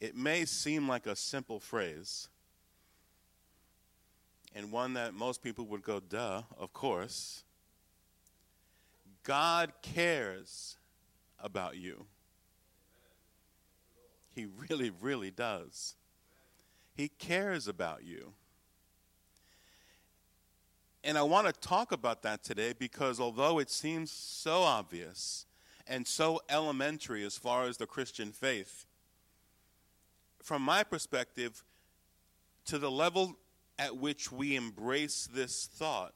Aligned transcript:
It 0.00 0.16
may 0.16 0.44
seem 0.44 0.88
like 0.88 1.06
a 1.06 1.16
simple 1.16 1.58
phrase, 1.58 2.28
and 4.54 4.70
one 4.70 4.94
that 4.94 5.14
most 5.14 5.42
people 5.42 5.66
would 5.66 5.82
go, 5.82 6.00
duh, 6.00 6.42
of 6.56 6.72
course. 6.72 7.42
God 9.24 9.72
cares 9.82 10.76
about 11.40 11.76
you. 11.76 12.06
He 14.34 14.46
really, 14.46 14.90
really 15.00 15.30
does. 15.30 15.96
He 16.94 17.08
cares 17.08 17.68
about 17.68 18.04
you. 18.04 18.32
And 21.04 21.16
I 21.16 21.22
want 21.22 21.46
to 21.46 21.52
talk 21.52 21.92
about 21.92 22.22
that 22.22 22.42
today 22.42 22.72
because 22.76 23.20
although 23.20 23.58
it 23.58 23.70
seems 23.70 24.10
so 24.10 24.62
obvious 24.62 25.46
and 25.86 26.06
so 26.06 26.40
elementary 26.48 27.24
as 27.24 27.38
far 27.38 27.64
as 27.64 27.76
the 27.76 27.86
Christian 27.86 28.32
faith, 28.32 28.86
from 30.42 30.62
my 30.62 30.82
perspective, 30.82 31.64
to 32.66 32.78
the 32.78 32.90
level 32.90 33.36
at 33.78 33.96
which 33.96 34.32
we 34.32 34.56
embrace 34.56 35.28
this 35.32 35.66
thought, 35.66 36.14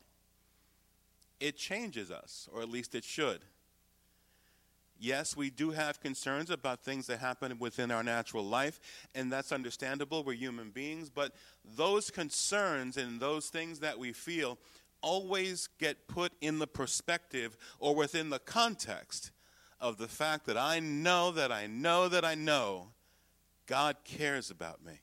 it 1.40 1.56
changes 1.56 2.10
us, 2.10 2.48
or 2.52 2.62
at 2.62 2.68
least 2.68 2.94
it 2.94 3.04
should. 3.04 3.40
Yes, 4.98 5.36
we 5.36 5.50
do 5.50 5.72
have 5.72 6.00
concerns 6.00 6.50
about 6.50 6.84
things 6.84 7.08
that 7.08 7.18
happen 7.18 7.58
within 7.58 7.90
our 7.90 8.04
natural 8.04 8.44
life, 8.44 8.78
and 9.16 9.32
that's 9.32 9.50
understandable. 9.50 10.22
We're 10.22 10.34
human 10.34 10.70
beings, 10.70 11.10
but 11.10 11.32
those 11.64 12.10
concerns 12.10 12.96
and 12.96 13.18
those 13.18 13.48
things 13.48 13.80
that 13.80 13.98
we 13.98 14.12
feel 14.12 14.58
always 15.00 15.68
get 15.80 16.06
put 16.06 16.32
in 16.40 16.60
the 16.60 16.68
perspective 16.68 17.56
or 17.80 17.96
within 17.96 18.30
the 18.30 18.38
context 18.38 19.32
of 19.80 19.98
the 19.98 20.06
fact 20.06 20.46
that 20.46 20.56
I 20.56 20.78
know 20.78 21.32
that 21.32 21.50
I 21.50 21.66
know 21.66 22.08
that 22.08 22.24
I 22.24 22.36
know 22.36 22.92
God 23.66 23.96
cares 24.04 24.50
about 24.50 24.84
me. 24.84 25.00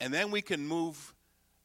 And 0.00 0.12
then 0.12 0.30
we 0.30 0.42
can 0.42 0.66
move 0.66 1.14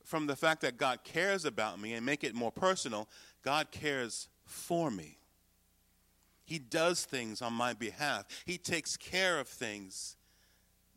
from 0.03 0.27
the 0.27 0.35
fact 0.35 0.61
that 0.61 0.77
God 0.77 1.03
cares 1.03 1.43
about 1.43 1.79
me 1.79 1.93
and 1.93 2.05
make 2.05 2.23
it 2.23 2.35
more 2.35 2.51
personal. 2.51 3.09
God 3.43 3.71
cares 3.71 4.29
for 4.45 4.91
me. 4.91 5.17
He 6.45 6.59
does 6.59 7.03
things 7.03 7.41
on 7.41 7.53
my 7.53 7.73
behalf, 7.73 8.25
He 8.45 8.57
takes 8.57 8.95
care 8.95 9.39
of 9.39 9.47
things 9.47 10.15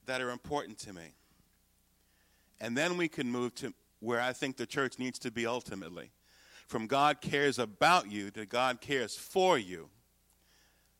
that 0.06 0.20
are 0.20 0.30
important 0.30 0.78
to 0.78 0.92
me. 0.92 1.14
And 2.60 2.76
then 2.76 2.96
we 2.96 3.08
can 3.08 3.30
move 3.30 3.54
to 3.56 3.72
where 4.00 4.20
I 4.20 4.32
think 4.32 4.56
the 4.56 4.66
church 4.66 4.98
needs 4.98 5.18
to 5.20 5.30
be 5.30 5.46
ultimately. 5.46 6.10
From 6.66 6.86
God 6.86 7.20
cares 7.20 7.58
about 7.58 8.10
you 8.10 8.30
to 8.32 8.46
God 8.46 8.80
cares 8.80 9.16
for 9.16 9.58
you 9.58 9.88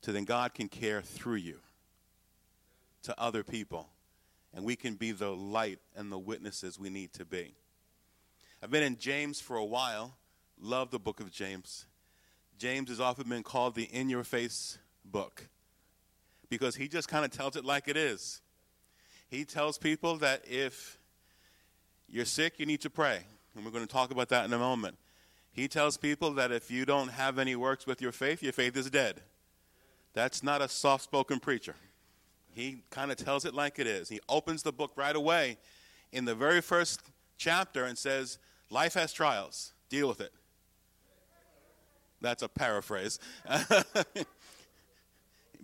to 0.03 0.11
then 0.11 0.25
God 0.25 0.55
can 0.55 0.69
care 0.69 1.03
through 1.03 1.37
you 1.37 1.61
to 3.03 3.19
other 3.21 3.43
people 3.43 3.89
and 4.55 4.65
we 4.65 4.77
can 4.77 4.95
be 4.95 5.13
the 5.13 5.31
light 5.31 5.79
and 5.97 6.11
the 6.11 6.19
witnesses 6.19 6.79
we 6.79 6.91
need 6.91 7.13
to 7.15 7.25
be. 7.25 7.55
I've 8.63 8.71
been 8.71 8.83
in 8.83 8.99
James 8.99 9.41
for 9.41 9.57
a 9.57 9.65
while, 9.65 10.17
love 10.61 10.91
the 10.91 10.99
book 10.99 11.21
of 11.21 11.31
James. 11.31 11.87
James 12.59 12.91
has 12.91 13.01
often 13.01 13.29
been 13.29 13.43
called 13.43 13.75
the 13.75 13.85
in 13.85 14.11
your 14.11 14.25
face 14.25 14.79
book 15.05 15.49
because 16.51 16.77
he 16.77 16.89
just 16.89 17.09
kind 17.09 17.25
of 17.25 17.31
tells 17.31 17.57
it 17.57 17.65
like 17.65 17.89
it 17.89 17.97
is. 17.97 18.43
He 19.29 19.45
tells 19.45 19.79
people 19.79 20.17
that 20.17 20.43
if 20.47 20.99
you're 22.09 22.25
sick, 22.25 22.59
you 22.59 22.67
need 22.67 22.81
to 22.83 22.91
pray. 22.91 23.21
And 23.55 23.65
we're 23.65 23.71
going 23.71 23.87
to 23.87 23.93
talk 23.93 24.11
about 24.11 24.29
that 24.29 24.45
in 24.45 24.53
a 24.53 24.59
moment. 24.59 24.97
He 25.53 25.69
tells 25.69 25.97
people 25.97 26.33
that 26.33 26.53
if 26.53 26.71
you 26.71 26.85
don't 26.85 27.09
have 27.09 27.39
any 27.39 27.57
works 27.57 27.87
with 27.87 28.03
your 28.03 28.13
faith, 28.13 28.43
your 28.43 28.53
faith 28.53 28.77
is 28.77 28.91
dead. 28.91 29.23
That's 30.13 30.43
not 30.43 30.61
a 30.61 30.69
soft 30.69 31.05
spoken 31.05 31.41
preacher. 31.41 31.77
He 32.53 32.83
kind 32.91 33.11
of 33.11 33.17
tells 33.17 33.45
it 33.45 33.55
like 33.55 33.79
it 33.79 33.87
is. 33.87 34.09
He 34.09 34.21
opens 34.29 34.63
the 34.63 34.73
book 34.73 34.93
right 34.97 35.15
away 35.15 35.59
in 36.13 36.25
the 36.25 36.35
very 36.35 36.61
first 36.61 37.01
chapter 37.39 37.85
and 37.85 37.97
says, 37.97 38.39
Life 38.71 38.95
has 38.95 39.13
trials, 39.13 39.73
deal 39.89 40.09
with 40.09 40.21
it. 40.21 40.33
That's 42.21 42.43
a 42.43 42.49
paraphrase. 42.49 43.19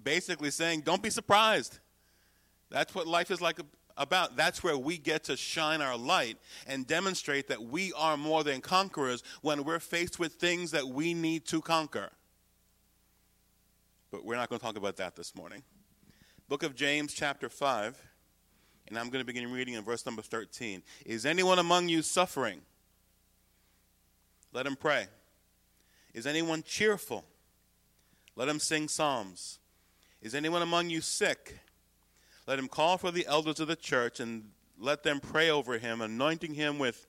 Basically 0.02 0.50
saying, 0.50 0.80
don't 0.80 1.02
be 1.02 1.10
surprised. 1.10 1.78
That's 2.70 2.94
what 2.94 3.06
life 3.06 3.30
is 3.30 3.41
like 3.41 3.60
about. 3.97 4.36
That's 4.36 4.62
where 4.62 4.76
we 4.76 4.98
get 4.98 5.24
to 5.24 5.36
shine 5.36 5.80
our 5.80 5.97
light 5.97 6.38
and 6.66 6.86
demonstrate 6.86 7.48
that 7.48 7.62
we 7.62 7.92
are 7.92 8.16
more 8.16 8.42
than 8.42 8.60
conquerors 8.60 9.22
when 9.42 9.64
we're 9.64 9.80
faced 9.80 10.18
with 10.18 10.34
things 10.34 10.70
that 10.72 10.86
we 10.88 11.14
need 11.14 11.47
to 11.47 11.60
conquer. 11.60 12.10
But 14.10 14.24
we're 14.24 14.36
not 14.36 14.48
going 14.48 14.58
to 14.58 14.64
talk 14.64 14.76
about 14.76 14.97
that 14.97 15.16
this 15.16 15.34
morning. 15.34 15.62
Book 16.48 16.62
of 16.62 16.76
James, 16.76 17.12
chapter 17.12 17.48
5, 17.48 18.00
and 18.86 18.96
I'm 18.96 19.10
going 19.10 19.20
to 19.20 19.26
begin 19.26 19.50
reading 19.50 19.74
in 19.74 19.82
verse 19.82 20.06
number 20.06 20.22
13. 20.22 20.80
Is 21.04 21.26
anyone 21.26 21.58
among 21.58 21.88
you 21.88 22.02
suffering? 22.02 22.60
Let 24.52 24.64
him 24.64 24.76
pray. 24.76 25.06
Is 26.14 26.24
anyone 26.24 26.62
cheerful? 26.62 27.24
Let 28.36 28.48
him 28.48 28.60
sing 28.60 28.86
psalms. 28.86 29.58
Is 30.22 30.36
anyone 30.36 30.62
among 30.62 30.88
you 30.88 31.00
sick? 31.00 31.58
Let 32.46 32.60
him 32.60 32.68
call 32.68 32.96
for 32.96 33.10
the 33.10 33.26
elders 33.26 33.58
of 33.58 33.66
the 33.66 33.74
church 33.74 34.20
and 34.20 34.50
let 34.78 35.02
them 35.02 35.18
pray 35.18 35.50
over 35.50 35.78
him, 35.78 36.00
anointing 36.00 36.54
him 36.54 36.78
with 36.78 37.08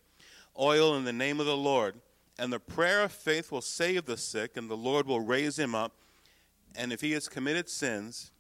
oil 0.60 0.96
in 0.96 1.04
the 1.04 1.14
name 1.14 1.40
of 1.40 1.46
the 1.46 1.56
Lord. 1.56 1.94
And 2.40 2.52
the 2.52 2.60
prayer 2.60 3.04
of 3.04 3.12
faith 3.12 3.52
will 3.52 3.62
save 3.62 4.06
the 4.06 4.18
sick, 4.18 4.58
and 4.58 4.68
the 4.68 4.76
Lord 4.76 5.06
will 5.06 5.22
raise 5.22 5.60
him 5.60 5.76
up. 5.76 5.92
And 6.76 6.92
if 6.92 7.02
he 7.02 7.12
has 7.12 7.28
committed 7.28 7.70
sins, 7.70 8.32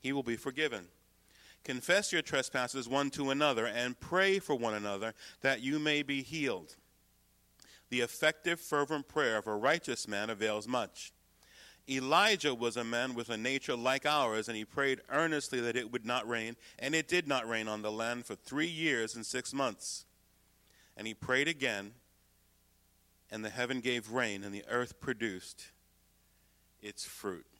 he 0.00 0.12
will 0.12 0.22
be 0.22 0.36
forgiven. 0.36 0.86
Confess 1.64 2.12
your 2.12 2.22
trespasses 2.22 2.88
one 2.88 3.10
to 3.10 3.30
another 3.30 3.66
and 3.66 3.98
pray 3.98 4.38
for 4.38 4.54
one 4.54 4.74
another 4.74 5.14
that 5.40 5.60
you 5.60 5.78
may 5.78 6.02
be 6.02 6.22
healed. 6.22 6.76
The 7.90 8.00
effective, 8.00 8.60
fervent 8.60 9.08
prayer 9.08 9.36
of 9.38 9.46
a 9.46 9.54
righteous 9.54 10.06
man 10.06 10.30
avails 10.30 10.68
much. 10.68 11.12
Elijah 11.90 12.54
was 12.54 12.76
a 12.76 12.84
man 12.84 13.14
with 13.14 13.30
a 13.30 13.36
nature 13.36 13.74
like 13.74 14.04
ours, 14.04 14.48
and 14.48 14.56
he 14.56 14.64
prayed 14.64 15.00
earnestly 15.08 15.60
that 15.60 15.76
it 15.76 15.90
would 15.90 16.04
not 16.04 16.28
rain, 16.28 16.54
and 16.78 16.94
it 16.94 17.08
did 17.08 17.26
not 17.26 17.48
rain 17.48 17.66
on 17.66 17.80
the 17.80 17.90
land 17.90 18.26
for 18.26 18.34
three 18.34 18.66
years 18.66 19.14
and 19.14 19.24
six 19.24 19.54
months. 19.54 20.04
And 20.98 21.06
he 21.06 21.14
prayed 21.14 21.48
again, 21.48 21.92
and 23.30 23.42
the 23.42 23.50
heaven 23.50 23.80
gave 23.80 24.10
rain, 24.10 24.44
and 24.44 24.54
the 24.54 24.64
earth 24.68 25.00
produced 25.00 25.72
its 26.82 27.06
fruit. 27.06 27.57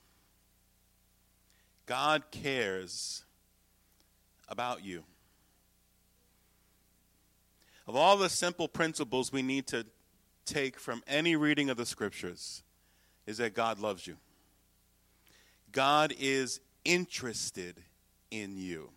God 1.89 2.25
cares 2.31 3.25
about 4.47 4.85
you. 4.85 5.05
Of 7.87 7.97
all 7.97 8.19
the 8.19 8.29
simple 8.29 8.69
principles 8.69 9.33
we 9.33 9.41
need 9.41 9.67
to 9.69 9.87
take 10.45 10.79
from 10.79 11.03
any 11.07 11.35
reading 11.35 11.71
of 11.71 11.79
the 11.79 11.87
scriptures, 11.87 12.63
is 13.27 13.39
that 13.39 13.55
God 13.55 13.79
loves 13.79 14.07
you. 14.07 14.19
God 15.73 16.13
is 16.19 16.61
interested 16.85 17.83
in 18.31 18.59
you. 18.59 18.91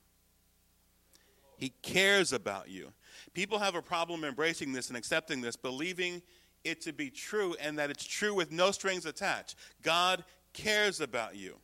He 1.56 1.70
cares 1.82 2.34
about 2.34 2.70
you. 2.70 2.92
People 3.34 3.60
have 3.60 3.76
a 3.76 3.82
problem 3.82 4.26
embracing 4.26 4.74
this 4.74 4.90
and 4.90 4.98
accepting 4.98 5.40
this, 5.40 5.56
believing 5.56 6.22
it 6.66 6.82
to 6.82 6.92
be 6.92 7.10
true 7.10 7.56
and 7.62 7.80
that 7.80 7.90
it's 7.90 8.04
true 8.04 8.34
with 8.34 8.52
no 8.52 8.72
strings 8.72 9.06
attached. 9.06 9.56
God 9.82 10.26
cares 10.52 11.00
about 11.00 11.38
you 11.38 11.56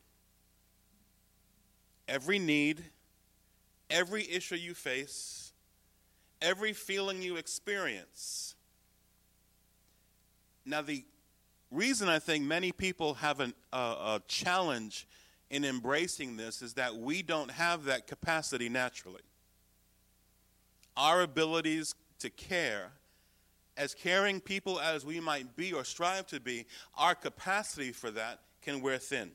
every 2.08 2.38
need, 2.38 2.82
every 3.90 4.28
issue 4.28 4.56
you 4.56 4.74
face, 4.74 5.52
every 6.40 6.72
feeling 6.72 7.22
you 7.22 7.36
experience. 7.36 8.54
Now, 10.64 10.82
the 10.82 11.04
reason 11.70 12.08
I 12.08 12.18
think 12.18 12.44
many 12.44 12.72
people 12.72 13.14
have 13.14 13.40
an, 13.40 13.54
uh, 13.72 14.18
a 14.18 14.22
challenge 14.26 15.06
in 15.50 15.64
embracing 15.64 16.36
this 16.36 16.62
is 16.62 16.74
that 16.74 16.96
we 16.96 17.22
don't 17.22 17.50
have 17.50 17.84
that 17.84 18.06
capacity 18.06 18.68
naturally. 18.68 19.22
Our 20.96 21.22
abilities 21.22 21.94
to 22.18 22.30
care, 22.30 22.90
as 23.76 23.94
caring 23.94 24.40
people 24.40 24.80
as 24.80 25.06
we 25.06 25.20
might 25.20 25.56
be 25.56 25.72
or 25.72 25.84
strive 25.84 26.26
to 26.28 26.40
be, 26.40 26.66
our 26.96 27.14
capacity 27.14 27.92
for 27.92 28.10
that 28.10 28.40
can 28.60 28.82
wear 28.82 28.98
thin 28.98 29.30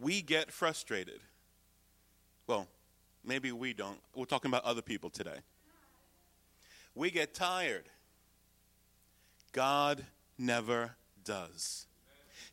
we 0.00 0.22
get 0.22 0.50
frustrated. 0.50 1.20
Well, 2.46 2.66
maybe 3.24 3.52
we 3.52 3.72
don't. 3.72 3.98
We're 4.14 4.24
talking 4.24 4.50
about 4.50 4.64
other 4.64 4.82
people 4.82 5.10
today. 5.10 5.38
We 6.94 7.10
get 7.10 7.34
tired. 7.34 7.84
God 9.52 10.04
never 10.36 10.92
does. 11.24 11.86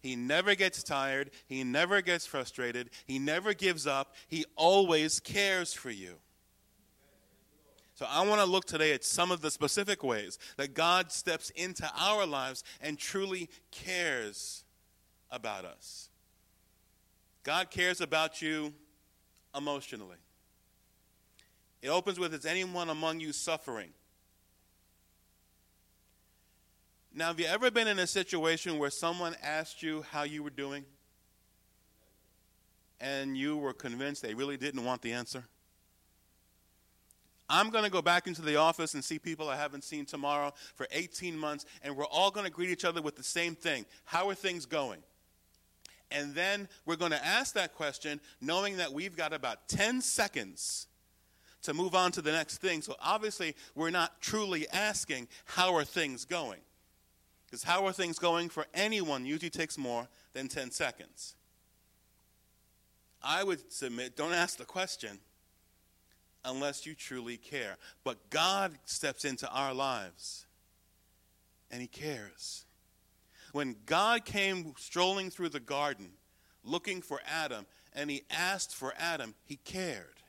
He 0.01 0.15
never 0.15 0.53
gets 0.53 0.83
tired. 0.83 1.31
He 1.47 1.63
never 1.63 2.01
gets 2.01 2.25
frustrated. 2.25 2.91
He 3.05 3.17
never 3.17 3.53
gives 3.53 3.87
up. 3.87 4.13
He 4.27 4.45
always 4.55 5.19
cares 5.19 5.73
for 5.73 5.89
you. 5.89 6.15
So 7.95 8.05
I 8.09 8.25
want 8.27 8.41
to 8.41 8.45
look 8.45 8.65
today 8.65 8.91
at 8.91 9.05
some 9.05 9.31
of 9.31 9.41
the 9.41 9.49
specific 9.49 10.03
ways 10.03 10.37
that 10.57 10.73
God 10.73 11.11
steps 11.11 11.49
into 11.51 11.89
our 11.97 12.25
lives 12.25 12.63
and 12.81 12.99
truly 12.99 13.49
cares 13.71 14.65
about 15.31 15.63
us. 15.65 16.09
God 17.45 17.69
cares 17.69 18.01
about 18.01 18.41
you 18.41 18.73
emotionally. 19.55 20.17
It 21.83 21.89
opens 21.89 22.19
with 22.19 22.33
Is 22.33 22.45
anyone 22.45 22.89
among 22.89 23.19
you 23.19 23.31
suffering? 23.31 23.91
Now, 27.13 27.27
have 27.27 27.39
you 27.39 27.45
ever 27.45 27.69
been 27.69 27.87
in 27.87 27.99
a 27.99 28.07
situation 28.07 28.79
where 28.79 28.89
someone 28.89 29.35
asked 29.43 29.83
you 29.83 30.03
how 30.09 30.23
you 30.23 30.41
were 30.41 30.49
doing? 30.49 30.85
And 32.99 33.37
you 33.37 33.55
were 33.55 33.73
convinced 33.73 34.23
they 34.23 34.33
really 34.33 34.57
didn't 34.57 34.83
want 34.83 35.03
the 35.03 35.13
answer? 35.13 35.45
I'm 37.47 37.69
going 37.69 37.83
to 37.83 37.91
go 37.91 38.01
back 38.01 38.25
into 38.25 38.41
the 38.41 38.55
office 38.55 38.95
and 38.95 39.03
see 39.03 39.19
people 39.19 39.49
I 39.49 39.55
haven't 39.55 39.83
seen 39.83 40.05
tomorrow 40.05 40.51
for 40.73 40.87
18 40.91 41.37
months, 41.37 41.65
and 41.83 41.95
we're 41.95 42.05
all 42.05 42.31
going 42.31 42.47
to 42.47 42.51
greet 42.51 42.71
each 42.71 42.85
other 42.85 43.03
with 43.03 43.15
the 43.15 43.23
same 43.23 43.53
thing 43.53 43.85
How 44.03 44.27
are 44.29 44.35
things 44.35 44.65
going? 44.65 45.03
And 46.15 46.33
then 46.33 46.69
we're 46.85 46.95
going 46.95 47.11
to 47.11 47.25
ask 47.25 47.53
that 47.55 47.75
question 47.75 48.21
knowing 48.39 48.77
that 48.77 48.93
we've 48.93 49.17
got 49.17 49.33
about 49.33 49.67
10 49.67 50.01
seconds 50.01 50.87
to 51.63 51.73
move 51.73 51.93
on 51.93 52.11
to 52.13 52.21
the 52.21 52.31
next 52.31 52.59
thing. 52.59 52.81
So 52.81 52.95
obviously, 53.01 53.53
we're 53.75 53.89
not 53.89 54.21
truly 54.21 54.65
asking, 54.69 55.27
How 55.43 55.75
are 55.75 55.83
things 55.83 56.23
going? 56.23 56.61
Because 57.45 57.63
how 57.63 57.85
are 57.85 57.91
things 57.91 58.17
going 58.17 58.49
for 58.49 58.65
anyone 58.73 59.25
usually 59.25 59.49
takes 59.49 59.77
more 59.77 60.07
than 60.33 60.47
10 60.47 60.71
seconds. 60.71 61.35
I 63.23 63.43
would 63.43 63.71
submit, 63.71 64.15
don't 64.15 64.33
ask 64.33 64.57
the 64.57 64.65
question 64.65 65.19
unless 66.43 66.85
you 66.85 66.93
truly 66.93 67.37
care. 67.37 67.77
But 68.03 68.29
God 68.29 68.73
steps 68.85 69.25
into 69.25 69.49
our 69.49 69.73
lives 69.73 70.45
and 71.71 71.81
He 71.81 71.87
cares. 71.87 72.64
When 73.55 73.77
God 73.85 74.25
came 74.25 74.73
strolling 74.77 75.29
through 75.29 75.47
the 75.47 75.61
garden 75.61 76.09
looking 76.65 77.01
for 77.01 77.21
Adam 77.25 77.65
and 77.93 78.11
He 78.11 78.23
asked 78.29 78.75
for 78.75 78.93
Adam, 78.99 79.33
He 79.45 79.55
cared. 79.55 80.19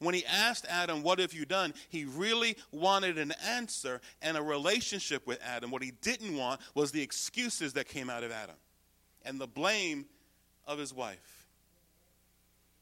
When 0.00 0.16
he 0.16 0.26
asked 0.26 0.66
Adam, 0.68 1.04
What 1.04 1.20
have 1.20 1.32
you 1.32 1.44
done? 1.44 1.74
he 1.88 2.06
really 2.06 2.56
wanted 2.72 3.18
an 3.18 3.34
answer 3.46 4.00
and 4.20 4.36
a 4.36 4.42
relationship 4.42 5.28
with 5.28 5.40
Adam. 5.44 5.70
What 5.70 5.84
he 5.84 5.92
didn't 5.92 6.36
want 6.36 6.60
was 6.74 6.90
the 6.90 7.02
excuses 7.02 7.74
that 7.74 7.86
came 7.86 8.10
out 8.10 8.24
of 8.24 8.32
Adam 8.32 8.56
and 9.24 9.40
the 9.40 9.46
blame 9.46 10.06
of 10.66 10.76
his 10.76 10.92
wife. 10.92 11.46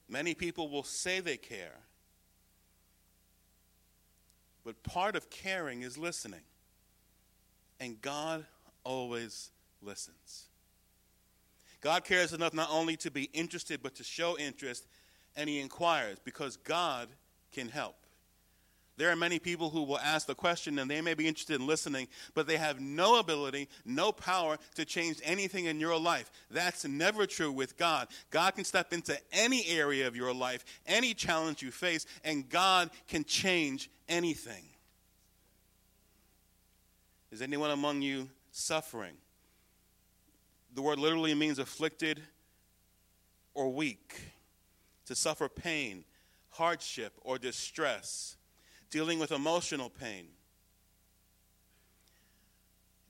Many 0.09 0.33
people 0.33 0.71
will 0.71 0.83
say 0.83 1.21
they 1.21 1.37
care, 1.37 1.81
but 4.65 4.83
part 4.83 5.15
of 5.15 5.29
caring 5.29 5.83
is 5.83 5.99
listening. 5.99 6.41
And 7.79 8.00
God 8.00 8.47
always 8.87 9.50
listens. 9.83 10.44
God 11.81 12.05
cares 12.05 12.33
enough 12.33 12.55
not 12.55 12.69
only 12.71 12.97
to 12.99 13.11
be 13.11 13.25
interested, 13.33 13.83
but 13.83 13.94
to 13.97 14.05
show 14.05 14.38
interest 14.38 14.87
and 15.37 15.49
he 15.49 15.61
inquires 15.61 16.19
because 16.25 16.56
God 16.56 17.09
can 17.53 17.69
help. 17.69 17.97
There 18.99 19.11
are 19.11 19.17
many 19.17 19.38
people 19.38 19.69
who 19.69 19.83
will 19.83 19.99
ask 19.99 20.27
the 20.27 20.35
question 20.35 20.79
and 20.79 20.91
they 20.91 21.03
may 21.03 21.12
be 21.12 21.29
interested 21.29 21.61
in 21.61 21.67
listening, 21.67 22.09
but 22.35 22.47
they 22.47 22.56
have 22.56 22.81
no 22.81 23.19
ability, 23.19 23.69
no 23.85 24.11
power 24.11 24.56
to 24.75 24.87
change 24.87 25.21
anything 25.23 25.67
in 25.67 25.79
your 25.79 26.00
life. 26.00 26.31
That's 26.50 26.87
never 26.87 27.27
true 27.27 27.53
with 27.53 27.77
God. 27.77 28.09
God 28.31 28.55
can 28.55 28.65
step 28.65 28.94
into 28.94 29.19
any 29.33 29.67
area 29.69 30.06
of 30.06 30.17
your 30.17 30.33
life, 30.33 30.65
any 30.87 31.12
challenge 31.12 31.62
you 31.62 31.71
face, 31.71 32.06
and 32.25 32.49
God 32.49 32.91
can 33.06 33.25
change 33.25 33.91
anything. 34.09 34.65
Is 37.31 37.43
anyone 37.43 37.73
among 37.73 38.00
you 38.00 38.31
suffering? 38.56 39.14
The 40.75 40.82
word 40.82 40.99
literally 40.99 41.35
means 41.35 41.58
afflicted 41.58 42.23
or 43.55 43.73
weak 43.73 44.20
to 45.06 45.14
suffer 45.14 45.49
pain, 45.49 46.05
hardship, 46.50 47.12
or 47.23 47.38
distress, 47.38 48.37
dealing 48.91 49.19
with 49.19 49.32
emotional 49.32 49.88
pain. 49.88 50.29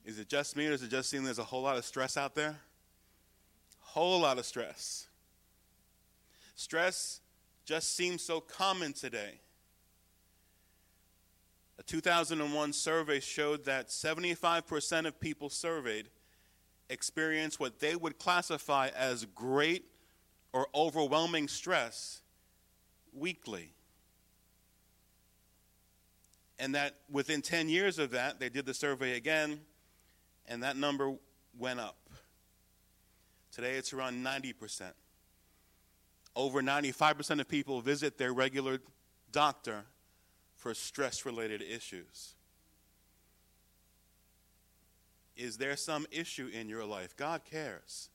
Is 0.05 0.19
it 0.19 0.29
just 0.29 0.57
me, 0.57 0.67
or 0.67 0.71
does 0.71 0.83
it 0.83 0.91
just 0.91 1.11
seem 1.11 1.25
there's 1.25 1.39
a 1.39 1.45
whole 1.45 1.63
lot 1.63 1.77
of 1.77 1.85
stress 1.85 2.17
out 2.17 2.35
there? 2.35 2.57
Whole 3.81 4.21
lot 4.21 4.39
of 4.39 4.45
stress. 4.45 5.09
Stress 6.55 7.21
just 7.65 7.97
seems 7.97 8.23
so 8.23 8.41
common 8.41 8.93
today. 8.93 9.41
A 11.79 11.83
2001 11.83 12.73
survey 12.73 13.21
showed 13.21 13.65
that 13.65 13.89
75% 13.89 15.07
of 15.07 15.21
people 15.21 15.51
surveyed 15.51 16.09
experience 16.89 17.61
what 17.61 17.81
they 17.81 17.97
would 17.97 18.19
classify 18.19 18.89
as 18.97 19.25
great 19.27 19.85
or 20.53 20.69
overwhelming 20.75 21.49
stress 21.49 22.23
weekly. 23.13 23.73
And 26.59 26.75
that 26.75 26.95
within 27.11 27.43
10 27.43 27.69
years 27.69 27.99
of 27.99 28.13
that, 28.13 28.41
they 28.41 28.49
did 28.49 28.65
the 28.65 28.73
survey 28.73 29.17
again, 29.17 29.61
and 30.47 30.63
that 30.63 30.77
number 30.77 31.15
went 31.59 31.81
up. 31.81 31.99
Today 33.53 33.73
it's 33.73 33.93
around 33.93 34.25
90%. 34.25 34.93
Over 36.35 36.63
95% 36.63 37.41
of 37.41 37.49
people 37.49 37.81
visit 37.83 38.17
their 38.17 38.33
regular 38.33 38.79
doctor 39.33 39.85
for 40.57 40.75
stress 40.75 41.25
related 41.25 41.63
issues. 41.63 42.35
Is 45.37 45.59
there 45.59 45.77
some 45.77 46.07
issue 46.11 46.49
in 46.53 46.69
your 46.69 46.85
life? 46.85 47.17
God 47.17 47.43
cares. 47.45 48.09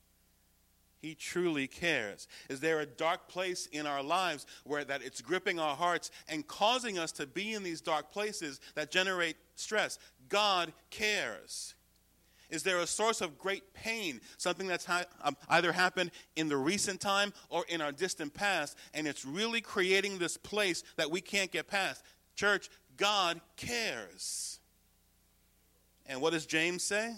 He 1.02 1.16
truly 1.16 1.68
cares. 1.68 2.28
Is 2.50 2.60
there 2.60 2.80
a 2.80 2.86
dark 2.86 3.28
place 3.28 3.68
in 3.68 3.88
our 3.88 4.04
lives 4.04 4.46
where 4.66 4.84
that 4.84 5.02
it's 5.02 5.22
gripping 5.22 5.60
our 5.60 5.76
hearts 5.76 6.12
and 6.28 6.48
causing 6.48 7.00
us 7.00 7.12
to 7.14 7.26
be 7.26 7.54
in 7.54 7.64
these 7.64 7.82
dark 7.82 8.12
places 8.12 8.60
that 8.76 8.92
generate 8.92 9.36
stress? 9.56 9.98
God 10.30 10.74
cares. 10.92 11.74
Is 12.52 12.64
there 12.64 12.80
a 12.80 12.88
source 12.88 13.22
of 13.22 13.38
great 13.38 13.74
pain, 13.74 14.20
something 14.38 14.68
that's 14.68 14.86
ha- 14.86 15.06
um, 15.24 15.38
either 15.50 15.72
happened 15.72 16.12
in 16.36 16.50
the 16.50 16.58
recent 16.58 17.00
time 17.00 17.34
or 17.50 17.66
in 17.70 17.82
our 17.82 17.94
distant 17.94 18.34
past, 18.34 18.78
and 18.94 19.08
it's 19.08 19.26
really 19.26 19.62
creating 19.62 20.18
this 20.18 20.38
place 20.38 20.84
that 20.98 21.10
we 21.10 21.22
can't 21.22 21.52
get 21.52 21.68
past? 21.68 22.04
Church, 22.36 22.70
God 22.98 23.42
cares. 23.56 24.60
And 26.08 26.22
what 26.22 26.34
does 26.34 26.46
James 26.46 26.84
say? 26.84 27.14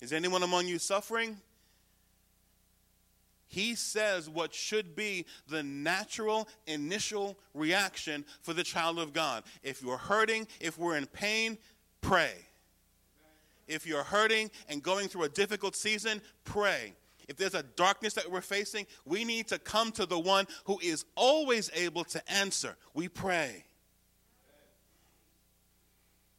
Is 0.00 0.12
anyone 0.12 0.42
among 0.42 0.68
you 0.68 0.78
suffering? 0.78 1.38
he 3.48 3.74
says 3.74 4.28
what 4.28 4.54
should 4.54 4.94
be 4.94 5.26
the 5.48 5.62
natural 5.62 6.48
initial 6.66 7.36
reaction 7.54 8.24
for 8.42 8.52
the 8.52 8.62
child 8.62 8.98
of 8.98 9.12
God. 9.12 9.42
If 9.62 9.82
you're 9.82 9.96
hurting, 9.96 10.46
if 10.60 10.78
we're 10.78 10.96
in 10.96 11.06
pain, 11.06 11.58
pray. 12.02 12.32
If 13.66 13.86
you're 13.86 14.04
hurting 14.04 14.50
and 14.68 14.82
going 14.82 15.08
through 15.08 15.24
a 15.24 15.28
difficult 15.28 15.76
season, 15.76 16.20
pray. 16.44 16.94
If 17.26 17.36
there's 17.36 17.54
a 17.54 17.62
darkness 17.62 18.14
that 18.14 18.30
we're 18.30 18.40
facing, 18.40 18.86
we 19.04 19.24
need 19.24 19.48
to 19.48 19.58
come 19.58 19.92
to 19.92 20.06
the 20.06 20.18
one 20.18 20.46
who 20.64 20.78
is 20.82 21.04
always 21.14 21.70
able 21.74 22.04
to 22.04 22.32
answer. 22.32 22.76
We 22.94 23.08
pray. 23.08 23.64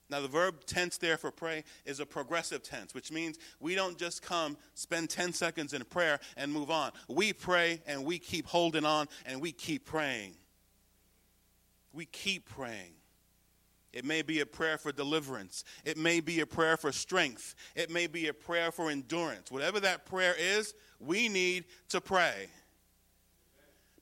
Now, 0.09 0.21
the 0.21 0.27
verb 0.27 0.65
tense 0.65 0.97
there 0.97 1.17
for 1.17 1.31
pray 1.31 1.63
is 1.85 1.99
a 1.99 2.05
progressive 2.05 2.63
tense, 2.63 2.95
which 2.95 3.11
means 3.11 3.37
we 3.59 3.75
don't 3.75 3.97
just 3.97 4.23
come, 4.23 4.57
spend 4.73 5.09
10 5.09 5.33
seconds 5.33 5.73
in 5.73 5.83
prayer, 5.85 6.19
and 6.35 6.51
move 6.51 6.71
on. 6.71 6.91
We 7.07 7.31
pray 7.31 7.81
and 7.85 8.03
we 8.03 8.17
keep 8.17 8.47
holding 8.47 8.85
on 8.85 9.07
and 9.25 9.39
we 9.39 9.51
keep 9.51 9.85
praying. 9.85 10.33
We 11.93 12.05
keep 12.05 12.49
praying. 12.49 12.93
It 13.91 14.05
may 14.05 14.21
be 14.21 14.39
a 14.39 14.45
prayer 14.45 14.77
for 14.77 14.91
deliverance. 14.91 15.63
It 15.83 15.97
may 15.97 16.19
be 16.19 16.41
a 16.41 16.45
prayer 16.45 16.77
for 16.77 16.91
strength. 16.91 17.55
It 17.75 17.89
may 17.89 18.05
be 18.05 18.27
a 18.27 18.33
prayer 18.33 18.71
for 18.71 18.91
endurance. 18.91 19.51
Whatever 19.51 19.79
that 19.79 20.05
prayer 20.05 20.35
is, 20.37 20.75
we 20.99 21.27
need 21.27 21.65
to 21.89 21.99
pray 21.99 22.49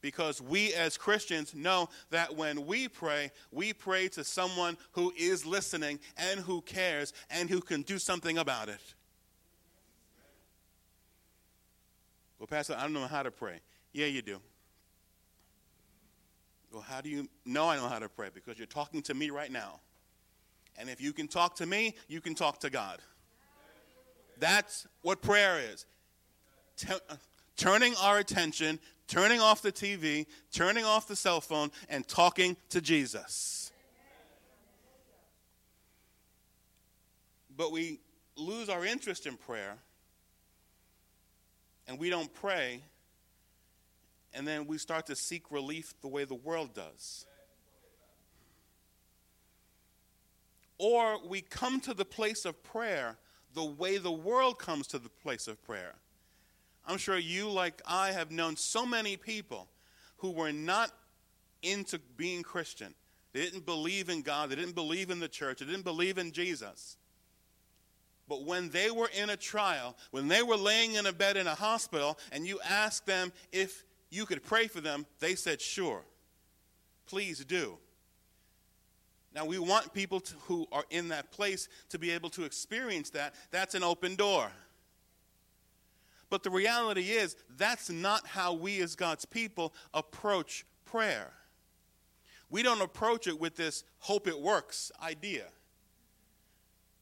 because 0.08 0.42
we 0.42 0.74
as 0.74 0.96
Christians 0.96 1.54
know 1.54 1.90
that 2.12 2.34
when 2.34 2.66
we 2.66 2.88
pray, 2.88 3.30
we 3.52 3.74
pray 3.74 4.08
to 4.08 4.24
someone 4.24 4.78
who 4.94 5.12
is 5.18 5.46
listening 5.46 6.00
and 6.16 6.40
who 6.40 6.62
cares 6.62 7.12
and 7.30 7.50
who 7.50 7.60
can 7.60 7.82
do 7.82 8.00
something 8.00 8.38
about 8.38 8.70
it. 8.70 8.80
Well, 12.40 12.48
Pastor, 12.48 12.78
I 12.80 12.84
don't 12.84 12.94
know 12.94 13.06
how 13.06 13.22
to 13.22 13.32
pray. 13.32 13.60
Yeah, 13.92 14.06
you 14.06 14.22
do. 14.22 14.40
Well, 16.72 16.84
how 16.88 17.02
do 17.02 17.10
you 17.10 17.28
know 17.46 17.68
I 17.68 17.76
know 17.76 17.90
how 17.90 18.00
to 18.00 18.08
pray? 18.08 18.30
Because 18.34 18.58
you're 18.58 18.66
talking 18.66 19.02
to 19.02 19.14
me 19.14 19.30
right 19.30 19.52
now. 19.52 19.82
And 20.78 20.90
if 20.90 21.02
you 21.02 21.12
can 21.12 21.28
talk 21.28 21.58
to 21.58 21.66
me, 21.66 21.96
you 22.08 22.22
can 22.22 22.34
talk 22.34 22.62
to 22.62 22.70
God. 22.70 23.02
That's 24.40 24.88
what 25.02 25.22
prayer 25.22 25.60
is. 25.60 25.86
T- 26.78 26.94
turning 27.58 27.94
our 28.02 28.20
attention 28.20 28.80
turning 29.08 29.40
off 29.40 29.62
the 29.62 29.72
TV, 29.72 30.26
turning 30.52 30.86
off 30.86 31.08
the 31.08 31.16
cell 31.16 31.42
phone, 31.42 31.72
and 31.90 32.08
talking 32.08 32.58
to 32.70 32.82
Jesus. 32.82 33.72
But 37.56 37.72
we 37.72 38.00
lose 38.36 38.70
our 38.70 38.86
interest 38.86 39.26
in 39.26 39.36
prayer 39.36 39.78
and 41.88 41.98
we 41.98 42.10
don't 42.10 42.32
pray 42.34 42.84
and 44.34 44.48
then 44.48 44.68
we 44.68 44.78
start 44.78 45.08
to 45.08 45.16
seek 45.16 45.50
relief 45.50 45.96
the 46.02 46.08
way 46.08 46.24
the 46.24 46.36
world 46.36 46.76
does. 46.76 47.26
Or 50.78 51.18
we 51.28 51.42
come 51.42 51.80
to 51.82 51.96
the 51.96 52.06
place 52.06 52.46
of 52.46 52.62
prayer 52.62 53.18
the 53.56 53.66
way 53.66 53.98
the 53.98 54.12
world 54.12 54.60
comes 54.60 54.86
to 54.88 55.00
the 55.00 55.10
place 55.10 55.48
of 55.48 55.64
prayer. 55.64 55.96
I'm 56.88 56.98
sure 56.98 57.18
you, 57.18 57.50
like 57.50 57.82
I, 57.86 58.14
have 58.14 58.32
known 58.32 58.56
so 58.56 58.86
many 58.86 59.18
people 59.18 59.68
who 60.18 60.32
were 60.32 60.54
not 60.54 60.92
into 61.62 62.00
being 62.16 62.44
Christian. 62.44 62.94
They 63.34 63.42
didn't 63.42 63.66
believe 63.66 64.10
in 64.10 64.22
God, 64.22 64.50
they 64.50 64.56
didn't 64.56 64.76
believe 64.76 65.10
in 65.12 65.20
the 65.20 65.28
church, 65.28 65.60
they 65.60 65.66
didn't 65.66 65.84
believe 65.84 66.18
in 66.18 66.32
Jesus. 66.32 66.98
But 68.28 68.44
when 68.46 68.70
they 68.70 68.92
were 68.92 69.10
in 69.18 69.30
a 69.30 69.38
trial, 69.38 69.96
when 70.12 70.28
they 70.28 70.44
were 70.44 70.58
laying 70.58 70.96
in 70.96 71.06
a 71.06 71.14
bed 71.14 71.38
in 71.38 71.48
a 71.48 71.56
hospital, 71.56 72.18
and 72.32 72.46
you 72.46 72.60
asked 72.68 73.06
them 73.06 73.32
if 73.52 73.84
you 74.10 74.26
could 74.26 74.44
pray 74.44 74.68
for 74.68 74.82
them, 74.82 75.06
they 75.20 75.36
said, 75.36 75.62
Sure. 75.62 76.04
Please 77.06 77.44
do. 77.46 77.78
Now, 79.34 79.46
we 79.46 79.60
want 79.60 79.94
people 79.94 80.20
to, 80.20 80.34
who 80.48 80.68
are 80.72 80.84
in 80.90 81.10
that 81.10 81.32
place 81.32 81.70
to 81.90 82.00
be 82.00 82.12
able 82.12 82.30
to 82.32 82.44
experience 82.44 83.12
that. 83.12 83.34
That's 83.52 83.76
an 83.76 83.84
open 83.84 84.16
door. 84.16 84.52
But 86.30 86.44
the 86.44 86.50
reality 86.50 87.12
is, 87.12 87.36
that's 87.58 87.90
not 87.90 88.28
how 88.28 88.54
we 88.54 88.82
as 88.82 88.96
God's 88.96 89.26
people 89.26 89.74
approach 89.94 90.66
prayer. 90.86 91.32
We 92.50 92.64
don't 92.64 92.82
approach 92.82 93.28
it 93.28 93.40
with 93.40 93.56
this 93.56 93.84
hope 94.00 94.28
it 94.28 94.40
works 94.40 94.92
idea. 95.02 95.46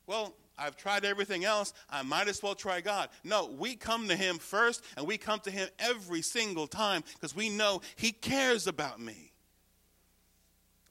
Well, 0.08 0.36
I've 0.58 0.78
tried 0.78 1.06
everything 1.06 1.44
else. 1.44 1.74
I 1.90 2.02
might 2.04 2.28
as 2.28 2.42
well 2.42 2.56
try 2.56 2.82
God. 2.82 3.10
No, 3.24 3.48
we 3.48 3.76
come 3.76 4.08
to 4.08 4.16
Him 4.16 4.38
first, 4.38 4.84
and 4.96 5.06
we 5.06 5.18
come 5.18 5.40
to 5.42 5.52
Him 5.52 5.68
every 5.80 6.22
single 6.22 6.68
time 6.68 7.04
because 7.14 7.36
we 7.36 7.50
know 7.50 7.82
He 7.96 8.12
cares 8.12 8.68
about 8.68 9.00
me. 9.00 9.34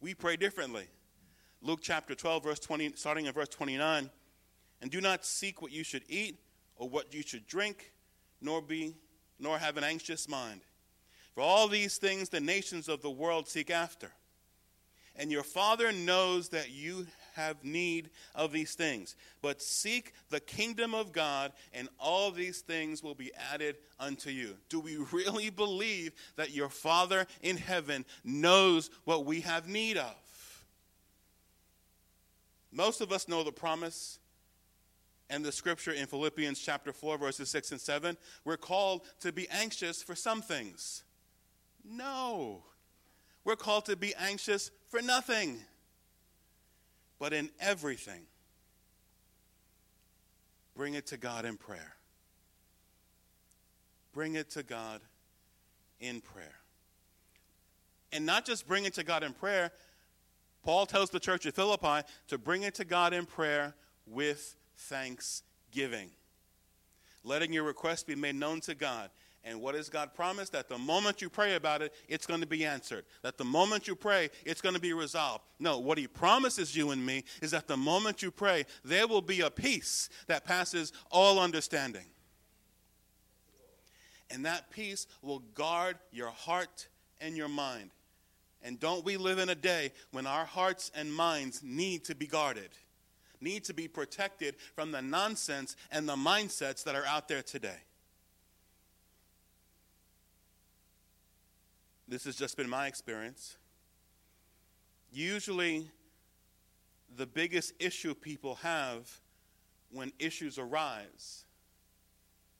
We 0.01 0.15
pray 0.15 0.37
differently. 0.37 0.87
Luke 1.63 1.81
chapter 1.83 2.15
12, 2.15 2.45
verse 2.45 2.61
20, 2.61 2.93
starting 2.95 3.25
in 3.27 3.33
verse 3.33 3.49
29. 3.49 4.11
And 4.83 4.91
do 4.91 5.01
not 5.01 5.25
seek 5.25 5.63
what 5.63 5.73
you 5.73 5.83
should 5.83 6.03
eat 6.09 6.39
or 6.77 6.89
what 6.89 7.15
you 7.15 7.23
should 7.23 7.47
drink, 7.47 7.94
nor 8.45 8.63
be 8.63 8.95
nor 9.39 9.59
have 9.59 9.77
an 9.77 9.85
anxious 9.85 10.29
mind. 10.29 10.61
For 11.35 11.41
all 11.41 11.67
these 11.67 11.97
things 11.97 12.29
the 12.29 12.41
nations 12.41 12.89
of 12.89 13.03
the 13.03 13.11
world 13.11 13.49
seek 13.49 13.71
after. 13.71 14.13
And 15.17 15.31
your 15.31 15.43
Father 15.43 15.93
knows 15.93 16.49
that 16.51 16.71
you 16.71 17.07
have 17.35 17.65
need 17.65 18.11
of 18.35 18.53
these 18.53 18.75
things. 18.75 19.17
But 19.43 19.63
seek 19.63 20.13
the 20.31 20.41
kingdom 20.41 20.95
of 20.95 21.13
God, 21.13 21.53
and 21.73 21.89
all 21.99 22.31
these 22.31 22.61
things 22.61 23.03
will 23.03 23.15
be 23.15 23.33
added 23.53 23.77
unto 23.99 24.31
you. 24.31 24.57
Do 24.69 24.81
we 24.81 24.97
really 25.13 25.51
believe 25.51 26.13
that 26.37 26.51
your 26.51 26.69
Father 26.69 27.27
in 27.43 27.57
heaven 27.57 28.05
knows 28.25 28.91
what 29.05 29.25
we 29.25 29.41
have 29.43 29.69
need 29.69 29.97
of? 29.97 30.15
Most 32.73 33.01
of 33.01 33.13
us 33.13 33.29
know 33.29 33.45
the 33.45 33.53
promise 33.53 34.19
and 35.35 35.45
the 35.45 35.51
scripture 35.51 35.91
in 35.91 36.07
Philippians 36.07 36.61
chapter 36.61 36.93
4, 36.93 37.19
verses 37.19 37.51
6 37.51 37.73
and 37.73 37.81
7. 37.81 38.17
We're 38.45 38.57
called 38.57 39.03
to 39.21 39.33
be 39.33 39.49
anxious 39.51 40.01
for 40.01 40.15
some 40.15 40.41
things. 40.41 41.03
No. 41.85 42.63
We're 43.45 43.57
called 43.57 43.87
to 43.87 43.97
be 43.97 44.15
anxious 44.15 44.71
for 44.87 45.03
nothing 45.03 45.59
but 47.19 47.33
in 47.33 47.51
everything, 47.59 48.23
bring 50.77 50.95
it 50.95 51.07
to 51.07 51.17
God 51.17 51.45
in 51.45 51.57
prayer. 51.57 51.97
Bring 54.13 54.37
it 54.37 54.51
to 54.51 54.63
God 54.63 55.01
in 55.99 56.21
prayer. 56.21 56.61
And 58.13 58.25
not 58.25 58.47
just 58.47 58.69
bring 58.69 58.85
it 58.85 58.95
to 58.95 59.03
God 59.03 59.25
in 59.25 59.33
prayer, 59.33 59.73
Paul 60.63 60.87
tells 60.87 61.11
the 61.11 61.21
church 61.21 61.45
at 61.45 61.55
Philippi 61.55 62.07
to 62.29 62.39
bring 62.39 62.63
it 62.63 62.75
to 62.77 62.85
God 62.85 63.13
in 63.13 63.27
prayer 63.27 63.75
with 64.07 64.55
thanksgiving. 64.77 66.11
Letting 67.23 67.53
your 67.53 67.65
request 67.65 68.07
be 68.07 68.15
made 68.15 68.35
known 68.35 68.61
to 68.63 68.75
God. 68.75 69.11
And 69.47 69.61
what 69.61 69.75
has 69.75 69.91
God 69.91 70.15
promised? 70.15 70.53
That 70.53 70.69
the 70.69 70.79
moment 70.79 71.21
you 71.21 71.29
pray 71.29 71.55
about 71.55 71.83
it, 71.83 71.93
it's 72.09 72.27
going 72.27 72.41
to 72.41 72.47
be 72.47 72.65
answered. 72.65 73.05
That 73.23 73.37
the 73.37 73.45
moment 73.45 73.87
you 73.87 73.95
pray, 73.95 74.31
it's 74.45 74.63
going 74.63 74.75
to 74.75 74.81
be 74.81 74.95
resolved. 74.95 75.45
No, 75.59 75.79
what 75.79 75.99
He 75.99 76.07
promises 76.07 76.75
you 76.75 76.91
and 76.91 77.05
me 77.05 77.25
is 77.43 77.51
that 77.51 77.69
the 77.69 77.77
moment 77.77 78.23
you 78.23 78.31
pray, 78.31 78.65
there 78.85 79.07
will 79.07 79.23
be 79.23 79.43
a 79.43 79.51
peace 79.51 80.09
that 80.29 80.45
passes 80.45 80.93
all 81.11 81.39
understanding. 81.39 82.07
And 84.31 84.47
that 84.47 84.71
peace 84.71 85.07
will 85.21 85.41
guard 85.55 85.99
your 86.11 86.31
heart 86.31 86.89
and 87.21 87.37
your 87.37 87.49
mind. 87.49 87.91
And 88.63 88.81
don't 88.81 89.05
we 89.05 89.19
live 89.19 89.39
in 89.39 89.51
a 89.51 89.55
day 89.55 89.93
when 90.11 90.27
our 90.27 90.47
hearts 90.47 90.91
and 90.95 91.13
minds 91.13 91.63
need 91.63 92.05
to 92.05 92.15
be 92.15 92.27
guarded, 92.27 92.71
need 93.45 93.65
to 93.65 93.75
be 93.75 93.87
protected 93.87 94.57
from 94.75 94.91
the 94.91 95.03
nonsense 95.03 95.77
and 95.93 96.09
the 96.09 96.17
mindsets 96.17 96.83
that 96.85 96.97
are 96.97 97.07
out 97.07 97.29
there 97.29 97.43
today? 97.43 97.79
This 102.09 102.25
has 102.25 102.37
just 102.37 102.57
been 102.57 102.69
my 102.69 102.87
experience. 102.87 103.57
Usually, 105.13 105.89
the 107.17 107.27
biggest 107.27 107.73
issue 107.79 108.15
people 108.15 108.57
have 108.57 109.21
when 109.91 110.13
issues 110.19 110.59
arise 110.59 111.45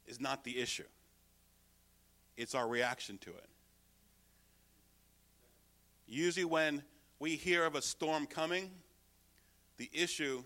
is 0.07 0.21
not 0.21 0.45
the 0.45 0.59
issue, 0.59 0.85
it's 2.37 2.55
our 2.55 2.69
reaction 2.69 3.19
to 3.19 3.31
it. 3.31 3.49
Usually, 6.07 6.45
when 6.45 6.83
we 7.19 7.37
hear 7.37 7.65
of 7.65 7.75
a 7.75 7.83
storm 7.83 8.27
coming, 8.27 8.71
the 9.79 9.91
issue 9.93 10.45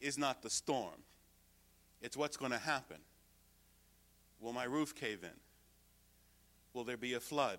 is 0.00 0.18
not 0.18 0.42
the 0.42 0.50
storm, 0.50 1.02
it's 2.00 2.16
what's 2.16 2.36
going 2.36 2.52
to 2.52 2.58
happen. 2.58 2.98
Will 4.40 4.52
my 4.52 4.64
roof 4.64 4.94
cave 4.94 5.20
in? 5.22 5.40
Will 6.74 6.84
there 6.84 6.96
be 6.96 7.14
a 7.14 7.20
flood? 7.20 7.58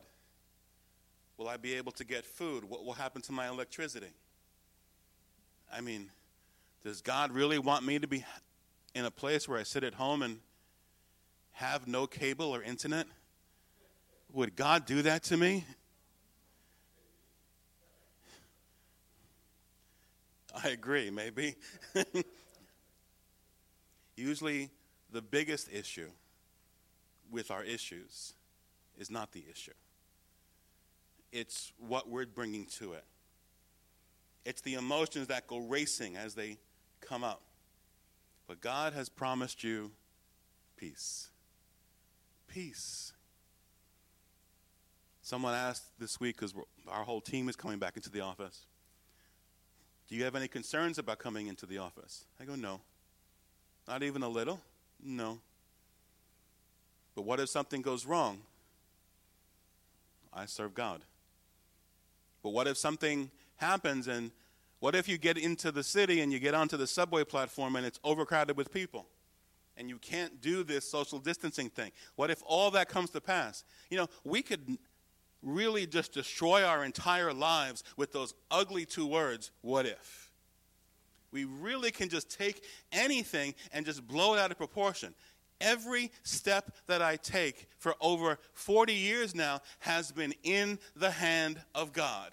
Will 1.37 1.47
I 1.47 1.57
be 1.57 1.73
able 1.73 1.91
to 1.93 2.03
get 2.03 2.25
food? 2.25 2.63
What 2.63 2.85
will 2.85 2.93
happen 2.93 3.21
to 3.23 3.31
my 3.31 3.47
electricity? 3.47 4.11
I 5.71 5.81
mean, 5.81 6.09
does 6.83 7.01
God 7.01 7.31
really 7.31 7.59
want 7.59 7.85
me 7.85 7.99
to 7.99 8.07
be 8.07 8.23
in 8.95 9.05
a 9.05 9.11
place 9.11 9.47
where 9.47 9.59
I 9.59 9.63
sit 9.63 9.83
at 9.83 9.95
home 9.95 10.21
and 10.21 10.39
have 11.53 11.87
no 11.87 12.07
cable 12.07 12.45
or 12.45 12.61
internet? 12.61 13.07
Would 14.31 14.55
God 14.55 14.85
do 14.85 15.01
that 15.01 15.23
to 15.23 15.37
me? 15.37 15.65
I 20.63 20.69
agree, 20.69 21.09
maybe. 21.09 21.55
Usually, 24.15 24.69
the 25.11 25.21
biggest 25.21 25.71
issue 25.71 26.09
with 27.29 27.51
our 27.51 27.63
issues 27.63 28.33
is 28.97 29.11
not 29.11 29.31
the 29.31 29.43
issue 29.51 29.73
it's 31.31 31.71
what 31.77 32.09
we're 32.09 32.25
bringing 32.25 32.65
to 32.65 32.93
it. 32.93 33.03
It's 34.45 34.61
the 34.61 34.75
emotions 34.75 35.27
that 35.27 35.47
go 35.47 35.57
racing 35.57 36.15
as 36.15 36.35
they 36.35 36.57
come 37.01 37.23
up. 37.23 37.41
But 38.47 38.61
God 38.61 38.93
has 38.93 39.09
promised 39.09 39.63
you 39.63 39.91
peace. 40.77 41.29
Peace. 42.47 43.11
Someone 45.21 45.53
asked 45.53 45.83
this 45.99 46.19
week, 46.19 46.37
because 46.37 46.53
our 46.87 47.03
whole 47.03 47.19
team 47.19 47.49
is 47.49 47.57
coming 47.57 47.77
back 47.77 47.97
into 47.97 48.09
the 48.09 48.21
office, 48.21 48.65
Do 50.07 50.15
you 50.15 50.23
have 50.23 50.35
any 50.35 50.47
concerns 50.47 50.97
about 50.97 51.19
coming 51.19 51.47
into 51.47 51.65
the 51.65 51.79
office? 51.79 52.25
I 52.39 52.45
go, 52.45 52.55
No. 52.55 52.81
Not 53.87 54.03
even 54.03 54.23
a 54.23 54.29
little? 54.29 54.59
No. 55.01 55.39
But 57.15 57.23
what 57.23 57.39
if 57.39 57.49
something 57.49 57.81
goes 57.81 58.05
wrong? 58.05 58.41
I 60.33 60.45
serve 60.45 60.73
God. 60.73 61.01
But 62.43 62.49
what 62.49 62.67
if 62.67 62.77
something 62.77 63.31
happens 63.55 64.07
and 64.07 64.31
what 64.79 64.93
if 64.93 65.07
you 65.07 65.17
get 65.17 65.37
into 65.37 65.71
the 65.71 65.83
city 65.83 66.21
and 66.21 66.31
you 66.31 66.39
get 66.39 66.53
onto 66.53 66.77
the 66.77 66.85
subway 66.85 67.23
platform 67.23 67.75
and 67.75 67.85
it's 67.85 67.99
overcrowded 68.03 68.55
with 68.55 68.71
people? 68.71 69.07
And 69.77 69.89
you 69.89 69.97
can't 69.97 70.41
do 70.41 70.63
this 70.63 70.89
social 70.89 71.19
distancing 71.19 71.69
thing. 71.69 71.91
What 72.15 72.29
if 72.29 72.41
all 72.45 72.71
that 72.71 72.89
comes 72.89 73.09
to 73.11 73.21
pass? 73.21 73.63
You 73.89 73.97
know, 73.97 74.07
we 74.23 74.41
could 74.41 74.77
really 75.41 75.85
just 75.85 76.13
destroy 76.13 76.63
our 76.63 76.83
entire 76.83 77.33
lives 77.33 77.83
with 77.95 78.11
those 78.11 78.33
ugly 78.49 78.85
two 78.85 79.07
words, 79.07 79.51
what 79.61 79.85
if? 79.85 80.31
We 81.31 81.45
really 81.45 81.91
can 81.91 82.09
just 82.09 82.35
take 82.35 82.63
anything 82.91 83.53
and 83.71 83.85
just 83.85 84.07
blow 84.07 84.33
it 84.33 84.39
out 84.39 84.51
of 84.51 84.57
proportion. 84.57 85.13
Every 85.59 86.11
step 86.23 86.75
that 86.87 87.01
I 87.01 87.15
take 87.15 87.67
for 87.77 87.95
over 87.99 88.37
40 88.53 88.93
years 88.93 89.35
now 89.35 89.61
has 89.79 90.11
been 90.11 90.33
in 90.43 90.79
the 90.95 91.11
hand 91.11 91.61
of 91.73 91.93
God. 91.93 92.31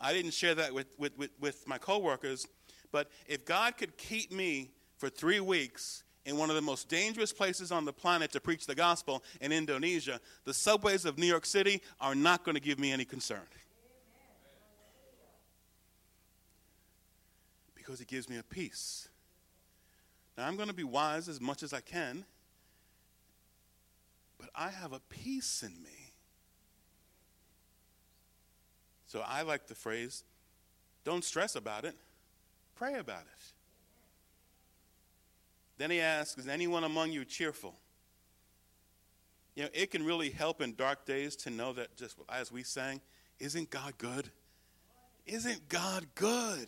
I 0.00 0.12
didn't 0.12 0.32
share 0.32 0.54
that 0.56 0.74
with, 0.74 0.88
with, 0.98 1.16
with, 1.16 1.30
with 1.40 1.66
my 1.66 1.78
coworkers, 1.78 2.46
but 2.92 3.10
if 3.26 3.44
God 3.44 3.76
could 3.76 3.96
keep 3.96 4.30
me 4.30 4.70
for 4.98 5.08
three 5.08 5.40
weeks 5.40 6.03
in 6.26 6.36
one 6.38 6.48
of 6.48 6.56
the 6.56 6.62
most 6.62 6.88
dangerous 6.88 7.32
places 7.32 7.70
on 7.70 7.84
the 7.84 7.92
planet 7.92 8.32
to 8.32 8.40
preach 8.40 8.66
the 8.66 8.74
gospel 8.74 9.22
in 9.40 9.52
Indonesia, 9.52 10.20
the 10.44 10.54
subways 10.54 11.04
of 11.04 11.18
New 11.18 11.26
York 11.26 11.44
City 11.44 11.82
are 12.00 12.14
not 12.14 12.44
going 12.44 12.54
to 12.54 12.60
give 12.60 12.78
me 12.78 12.92
any 12.92 13.04
concern. 13.04 13.46
Because 17.74 18.00
it 18.00 18.08
gives 18.08 18.28
me 18.30 18.38
a 18.38 18.42
peace. 18.42 19.08
Now, 20.38 20.48
I'm 20.48 20.56
going 20.56 20.68
to 20.68 20.74
be 20.74 20.84
wise 20.84 21.28
as 21.28 21.40
much 21.40 21.62
as 21.62 21.72
I 21.72 21.80
can, 21.80 22.24
but 24.38 24.48
I 24.54 24.70
have 24.70 24.92
a 24.92 25.00
peace 25.00 25.62
in 25.62 25.82
me. 25.82 26.12
So 29.06 29.22
I 29.24 29.42
like 29.42 29.66
the 29.68 29.74
phrase 29.74 30.24
don't 31.04 31.22
stress 31.22 31.54
about 31.54 31.84
it, 31.84 31.94
pray 32.74 32.94
about 32.94 33.20
it. 33.20 33.53
Then 35.76 35.90
he 35.90 36.00
asks, 36.00 36.38
Is 36.38 36.48
anyone 36.48 36.84
among 36.84 37.12
you 37.12 37.24
cheerful? 37.24 37.74
You 39.54 39.64
know, 39.64 39.68
it 39.72 39.90
can 39.90 40.04
really 40.04 40.30
help 40.30 40.60
in 40.60 40.74
dark 40.74 41.06
days 41.06 41.36
to 41.36 41.50
know 41.50 41.72
that 41.74 41.96
just 41.96 42.16
as 42.28 42.50
we 42.50 42.62
sang, 42.62 43.00
isn't 43.38 43.70
God 43.70 43.96
good? 43.98 44.28
Isn't 45.26 45.68
God 45.68 46.06
good? 46.14 46.66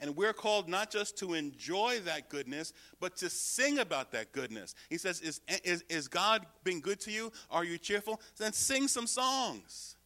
And 0.00 0.16
we're 0.16 0.32
called 0.32 0.68
not 0.68 0.90
just 0.90 1.16
to 1.18 1.34
enjoy 1.34 2.00
that 2.04 2.28
goodness, 2.28 2.72
but 3.00 3.16
to 3.16 3.28
sing 3.28 3.78
about 3.78 4.12
that 4.12 4.32
goodness. 4.32 4.74
He 4.88 4.98
says, 4.98 5.20
Is, 5.20 5.40
is, 5.64 5.84
is 5.88 6.08
God 6.08 6.46
being 6.62 6.80
good 6.80 7.00
to 7.00 7.10
you? 7.10 7.32
Are 7.50 7.64
you 7.64 7.78
cheerful? 7.78 8.20
Then 8.36 8.52
sing 8.52 8.86
some 8.86 9.06
songs. 9.06 9.96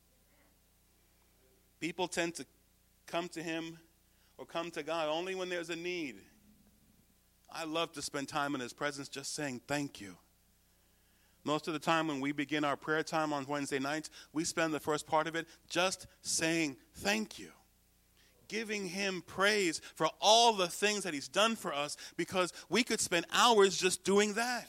People 1.80 2.08
tend 2.08 2.34
to 2.36 2.46
come 3.06 3.28
to 3.30 3.42
Him 3.42 3.78
or 4.38 4.46
come 4.46 4.70
to 4.70 4.82
God 4.82 5.08
only 5.08 5.34
when 5.34 5.48
there's 5.48 5.68
a 5.68 5.76
need. 5.76 6.16
I 7.54 7.64
love 7.64 7.92
to 7.92 8.02
spend 8.02 8.28
time 8.28 8.54
in 8.54 8.60
His 8.60 8.72
presence 8.72 9.08
just 9.08 9.34
saying 9.34 9.60
thank 9.66 10.00
you. 10.00 10.16
Most 11.44 11.66
of 11.66 11.74
the 11.74 11.80
time, 11.80 12.06
when 12.06 12.20
we 12.20 12.32
begin 12.32 12.64
our 12.64 12.76
prayer 12.76 13.02
time 13.02 13.32
on 13.32 13.46
Wednesday 13.46 13.80
nights, 13.80 14.10
we 14.32 14.44
spend 14.44 14.72
the 14.72 14.80
first 14.80 15.06
part 15.06 15.26
of 15.26 15.34
it 15.34 15.46
just 15.68 16.06
saying 16.20 16.76
thank 16.94 17.38
you. 17.38 17.50
Giving 18.46 18.86
him 18.86 19.22
praise 19.26 19.80
for 19.94 20.08
all 20.20 20.52
the 20.52 20.68
things 20.68 21.04
that 21.04 21.14
he's 21.14 21.28
done 21.28 21.56
for 21.56 21.72
us 21.72 21.96
because 22.16 22.52
we 22.68 22.84
could 22.84 23.00
spend 23.00 23.26
hours 23.32 23.76
just 23.76 24.04
doing 24.04 24.34
that. 24.34 24.68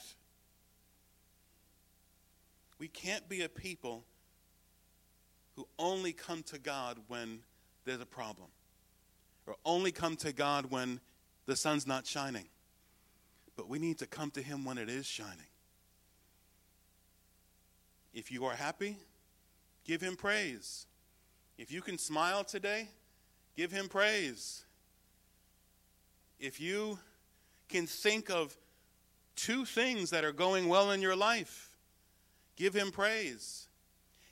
We 2.78 2.88
can't 2.88 3.28
be 3.28 3.42
a 3.42 3.48
people 3.48 4.04
who 5.54 5.68
only 5.78 6.12
come 6.12 6.42
to 6.44 6.58
God 6.58 6.98
when 7.06 7.40
there's 7.84 8.00
a 8.00 8.06
problem, 8.06 8.48
or 9.46 9.54
only 9.64 9.92
come 9.92 10.16
to 10.16 10.32
God 10.32 10.70
when 10.70 10.98
the 11.46 11.54
sun's 11.54 11.86
not 11.86 12.06
shining 12.06 12.46
but 13.56 13.68
we 13.68 13.78
need 13.78 13.98
to 13.98 14.06
come 14.06 14.30
to 14.32 14.42
Him 14.42 14.64
when 14.64 14.78
it 14.78 14.88
is 14.88 15.06
shining. 15.06 15.46
If 18.12 18.30
you 18.30 18.44
are 18.44 18.54
happy, 18.54 18.96
give 19.84 20.00
Him 20.00 20.16
praise. 20.16 20.86
If 21.58 21.70
you 21.70 21.80
can 21.80 21.98
smile 21.98 22.44
today, 22.44 22.88
give 23.56 23.70
Him 23.70 23.88
praise. 23.88 24.64
If 26.38 26.60
you 26.60 26.98
can 27.68 27.86
think 27.86 28.30
of 28.30 28.56
two 29.36 29.64
things 29.64 30.10
that 30.10 30.24
are 30.24 30.32
going 30.32 30.68
well 30.68 30.90
in 30.90 31.00
your 31.00 31.16
life, 31.16 31.70
give 32.56 32.74
Him 32.74 32.90
praise. 32.90 33.68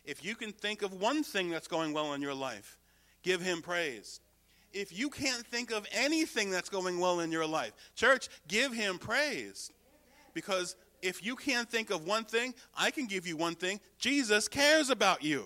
If 0.04 0.24
you 0.24 0.34
can 0.34 0.52
think 0.52 0.82
of 0.82 1.00
one 1.00 1.22
thing 1.22 1.48
that's 1.50 1.68
going 1.68 1.92
well 1.92 2.12
in 2.14 2.22
your 2.22 2.34
life, 2.34 2.78
give 3.22 3.40
Him 3.40 3.62
praise 3.62 4.20
if 4.72 4.96
you 4.96 5.10
can't 5.10 5.46
think 5.46 5.70
of 5.70 5.86
anything 5.92 6.50
that's 6.50 6.68
going 6.68 6.98
well 6.98 7.20
in 7.20 7.30
your 7.30 7.46
life, 7.46 7.72
church, 7.94 8.28
give 8.48 8.72
him 8.72 8.98
praise. 8.98 9.70
Because 10.34 10.76
if 11.02 11.24
you 11.24 11.36
can't 11.36 11.68
think 11.68 11.90
of 11.90 12.06
one 12.06 12.24
thing, 12.24 12.54
I 12.76 12.90
can 12.90 13.06
give 13.06 13.26
you 13.26 13.36
one 13.36 13.54
thing. 13.54 13.80
Jesus 13.98 14.48
cares 14.48 14.90
about 14.90 15.22
you. 15.22 15.44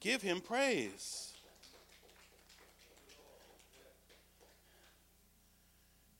Give 0.00 0.22
him 0.22 0.40
praise. 0.40 1.32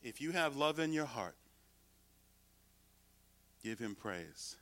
If 0.03 0.21
you 0.21 0.33
have 0.33 0.57
love 0.57 0.79
in 0.79 0.93
your 0.93 1.07
heart, 1.07 1.37
give 3.63 3.79
him 3.79 3.95
praise. 3.95 4.57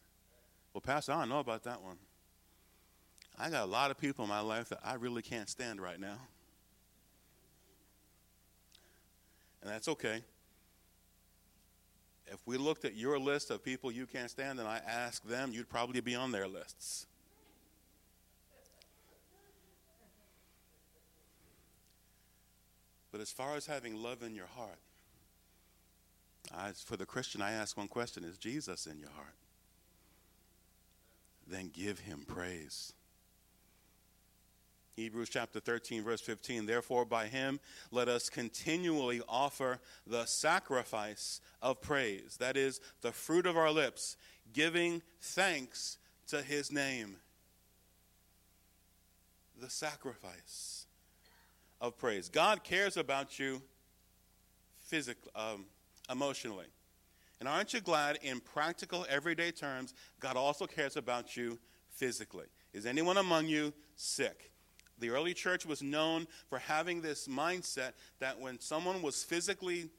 Well, 0.73 0.81
Pastor, 0.81 1.13
I 1.13 1.21
don't 1.21 1.29
know 1.29 1.39
about 1.41 1.65
that 1.65 1.83
one. 1.83 1.97
I 3.41 3.51
got 3.51 3.65
a 3.65 3.71
lot 3.71 3.91
of 3.91 3.99
people 3.99 4.25
in 4.25 4.29
my 4.29 4.41
life 4.41 4.69
that 4.71 4.81
I 4.85 4.95
really 4.95 5.23
can't 5.23 5.49
stand 5.49 5.81
right 5.81 6.01
now. 6.01 6.19
And 9.63 9.71
that's 9.71 9.89
okay. 9.89 10.23
If 12.27 12.41
we 12.47 12.57
looked 12.57 12.85
at 12.85 12.95
your 12.95 13.19
list 13.19 13.51
of 13.51 13.65
people 13.65 13.91
you 13.91 14.07
can't 14.07 14.31
stand 14.31 14.59
and 14.59 14.69
I 14.69 14.81
asked 14.87 15.29
them, 15.29 15.53
you'd 15.53 15.69
probably 15.69 16.01
be 16.01 16.15
on 16.15 16.33
their 16.33 16.49
lists. 16.49 17.07
But 23.11 23.21
as 23.21 23.31
far 23.31 23.57
as 23.57 23.67
having 23.67 24.03
love 24.03 24.23
in 24.23 24.35
your 24.35 24.47
heart, 24.47 24.79
I, 26.55 26.73
for 26.73 26.97
the 26.97 27.07
Christian, 27.07 27.41
I 27.41 27.53
ask 27.53 27.77
one 27.77 27.89
question 27.89 28.25
Is 28.25 28.37
Jesus 28.37 28.87
in 28.87 28.99
your 28.99 29.11
heart? 29.11 29.35
Then 31.47 31.71
give 31.73 32.01
him 32.01 32.25
praise. 32.27 32.93
Hebrews 34.99 35.29
chapter 35.29 35.61
13, 35.61 36.03
verse 36.03 36.21
15. 36.21 36.67
Therefore, 36.67 37.05
by 37.05 37.29
him, 37.29 37.61
let 37.93 38.09
us 38.09 38.29
continually 38.29 39.23
offer 39.29 39.79
the 40.05 40.25
sacrifice 40.25 41.41
of 41.63 41.81
praise, 41.81 42.37
that 42.41 42.57
is, 42.57 42.81
the 43.01 43.13
fruit 43.13 43.47
of 43.47 43.57
our 43.57 43.71
lips, 43.71 44.17
giving 44.53 45.01
thanks 45.21 45.99
to 46.27 46.43
his 46.43 46.73
name. 46.73 47.15
The 49.61 49.71
sacrifice 49.71 50.87
of 51.81 51.97
praise. 51.97 52.29
God 52.29 52.65
cares 52.65 52.97
about 52.97 53.39
you 53.39 53.63
physically, 54.81 55.31
um, 55.37 55.67
emotionally. 56.11 56.67
And 57.39 57.49
aren't 57.49 57.73
you 57.73 57.81
glad, 57.81 58.19
in 58.23 58.41
practical, 58.41 59.07
everyday 59.09 59.53
terms, 59.53 59.95
God 60.19 60.37
also 60.37 60.67
cares 60.67 60.97
about 60.97 61.37
you 61.37 61.57
physically? 61.89 62.47
Is 62.73 62.85
anyone 62.85 63.17
among 63.17 63.47
you 63.47 63.73
sick? 63.95 64.51
The 65.01 65.11
early 65.11 65.35
church 65.35 65.65
was 65.65 65.83
known 65.83 66.27
for 66.49 66.59
having 66.59 67.01
this 67.01 67.29
mindset 67.29 67.93
that 68.21 68.41
when 68.41 68.61
someone 68.61 69.03
was 69.03 69.23
physically 69.23 69.91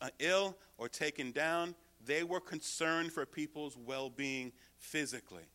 uh, 0.00 0.08
ill 0.18 0.56
or 0.78 0.88
taken 0.88 1.32
down, 1.32 1.74
they 2.04 2.24
were 2.24 2.40
concerned 2.40 3.12
for 3.12 3.24
people's 3.26 3.76
well 3.76 4.10
being 4.10 4.52
physically, 4.78 5.48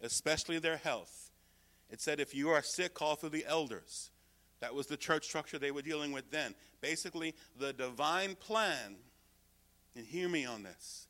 especially 0.00 0.58
their 0.58 0.76
health. 0.76 1.30
It 1.90 2.00
said, 2.00 2.20
if 2.20 2.34
you 2.34 2.50
are 2.50 2.62
sick, 2.62 2.94
call 2.94 3.16
for 3.16 3.28
the 3.28 3.44
elders. 3.46 4.10
That 4.60 4.74
was 4.74 4.86
the 4.86 4.96
church 4.96 5.24
structure 5.24 5.58
they 5.58 5.70
were 5.70 5.82
dealing 5.82 6.12
with 6.12 6.30
then. 6.30 6.54
Basically, 6.80 7.34
the 7.58 7.72
divine 7.72 8.36
plan, 8.36 8.96
and 9.96 10.06
hear 10.06 10.28
me 10.28 10.44
on 10.44 10.62
this 10.62 11.06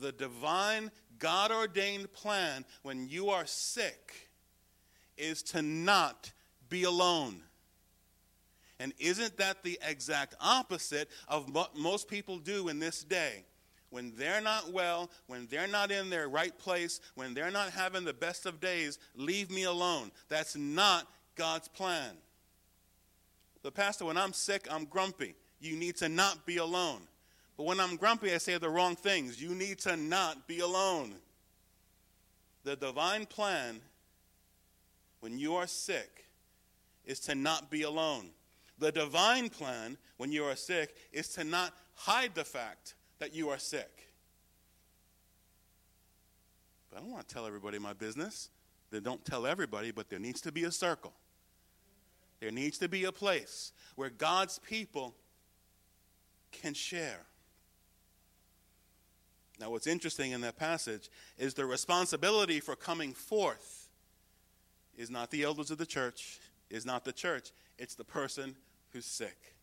the 0.00 0.12
divine, 0.12 0.90
God 1.18 1.50
ordained 1.50 2.12
plan 2.12 2.64
when 2.82 3.08
you 3.08 3.30
are 3.30 3.46
sick 3.46 4.27
is 5.18 5.42
to 5.44 5.62
not 5.62 6.32
be 6.68 6.84
alone. 6.84 7.42
And 8.80 8.92
isn't 8.98 9.36
that 9.38 9.62
the 9.62 9.78
exact 9.86 10.34
opposite 10.40 11.08
of 11.26 11.52
what 11.52 11.76
most 11.76 12.08
people 12.08 12.38
do 12.38 12.68
in 12.68 12.78
this 12.78 13.02
day? 13.02 13.44
When 13.90 14.12
they're 14.16 14.40
not 14.40 14.72
well, 14.72 15.10
when 15.26 15.46
they're 15.50 15.66
not 15.66 15.90
in 15.90 16.10
their 16.10 16.28
right 16.28 16.56
place, 16.58 17.00
when 17.14 17.34
they're 17.34 17.50
not 17.50 17.70
having 17.70 18.04
the 18.04 18.12
best 18.12 18.46
of 18.46 18.60
days, 18.60 18.98
leave 19.16 19.50
me 19.50 19.64
alone. 19.64 20.12
That's 20.28 20.56
not 20.56 21.08
God's 21.34 21.68
plan. 21.68 22.16
The 23.62 23.72
pastor, 23.72 24.04
when 24.04 24.16
I'm 24.16 24.32
sick, 24.32 24.68
I'm 24.70 24.84
grumpy. 24.84 25.34
You 25.60 25.76
need 25.76 25.96
to 25.96 26.08
not 26.08 26.46
be 26.46 26.58
alone. 26.58 27.00
But 27.56 27.64
when 27.64 27.80
I'm 27.80 27.96
grumpy, 27.96 28.32
I 28.32 28.38
say 28.38 28.56
the 28.58 28.68
wrong 28.68 28.94
things. 28.94 29.42
You 29.42 29.54
need 29.54 29.78
to 29.80 29.96
not 29.96 30.46
be 30.46 30.60
alone. 30.60 31.14
The 32.62 32.76
divine 32.76 33.26
plan 33.26 33.80
when 35.20 35.38
you 35.38 35.56
are 35.56 35.66
sick 35.66 36.26
is 37.04 37.20
to 37.20 37.34
not 37.34 37.70
be 37.70 37.82
alone. 37.82 38.30
The 38.78 38.92
divine 38.92 39.48
plan 39.48 39.96
when 40.18 40.30
you 40.30 40.44
are 40.44 40.56
sick 40.56 40.94
is 41.12 41.28
to 41.30 41.44
not 41.44 41.72
hide 41.94 42.34
the 42.34 42.44
fact 42.44 42.94
that 43.18 43.34
you 43.34 43.48
are 43.48 43.58
sick. 43.58 44.12
But 46.90 46.98
I 46.98 47.00
don't 47.00 47.10
want 47.10 47.26
to 47.28 47.34
tell 47.34 47.46
everybody 47.46 47.78
my 47.78 47.92
business. 47.92 48.50
Then 48.90 49.02
don't 49.02 49.24
tell 49.24 49.46
everybody, 49.46 49.90
but 49.90 50.08
there 50.08 50.18
needs 50.18 50.40
to 50.42 50.52
be 50.52 50.64
a 50.64 50.70
circle. 50.70 51.12
There 52.40 52.50
needs 52.50 52.78
to 52.78 52.88
be 52.88 53.04
a 53.04 53.12
place 53.12 53.72
where 53.96 54.10
God's 54.10 54.58
people 54.60 55.14
can 56.52 56.72
share. 56.72 57.26
Now, 59.60 59.70
what's 59.70 59.88
interesting 59.88 60.30
in 60.30 60.40
that 60.42 60.56
passage 60.56 61.10
is 61.36 61.54
the 61.54 61.66
responsibility 61.66 62.60
for 62.60 62.76
coming 62.76 63.12
forth 63.12 63.77
is 64.98 65.08
not 65.08 65.30
the 65.30 65.44
elders 65.44 65.70
of 65.70 65.78
the 65.78 65.86
church, 65.86 66.40
is 66.68 66.84
not 66.84 67.04
the 67.04 67.12
church, 67.12 67.52
it's 67.78 67.94
the 67.94 68.04
person 68.04 68.54
who's 68.92 69.06
sick. 69.06 69.54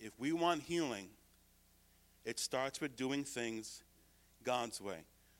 if 0.00 0.18
we 0.18 0.32
want 0.32 0.62
healing, 0.62 1.06
it 2.24 2.38
starts 2.38 2.80
with 2.80 2.96
doing 2.96 3.22
things 3.22 3.82
God's 4.42 4.80
way. 4.80 4.96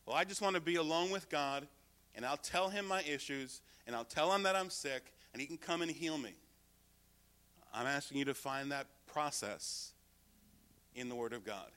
Well, 0.06 0.16
I 0.16 0.24
just 0.24 0.42
want 0.42 0.54
to 0.54 0.60
be 0.60 0.76
alone 0.76 1.10
with 1.10 1.30
God, 1.30 1.66
and 2.14 2.26
I'll 2.26 2.36
tell 2.36 2.68
him 2.68 2.86
my 2.86 3.02
issues, 3.02 3.62
and 3.86 3.96
I'll 3.96 4.04
tell 4.04 4.32
him 4.32 4.42
that 4.42 4.54
I'm 4.56 4.70
sick, 4.70 5.12
and 5.32 5.40
he 5.40 5.46
can 5.46 5.56
come 5.56 5.82
and 5.82 5.90
heal 5.90 6.18
me. 6.18 6.34
I'm 7.72 7.86
asking 7.86 8.18
you 8.18 8.26
to 8.26 8.34
find 8.34 8.70
that 8.72 8.86
process 9.06 9.92
in 10.94 11.08
the 11.08 11.14
Word 11.14 11.32
of 11.32 11.44
God. 11.44 11.70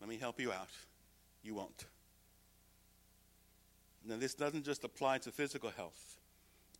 Let 0.00 0.08
me 0.08 0.16
help 0.16 0.40
you 0.40 0.50
out. 0.50 0.68
You 1.42 1.54
won't. 1.54 1.84
Now, 4.04 4.16
this 4.16 4.34
doesn't 4.34 4.64
just 4.64 4.84
apply 4.84 5.18
to 5.18 5.30
physical 5.30 5.70
health, 5.70 6.16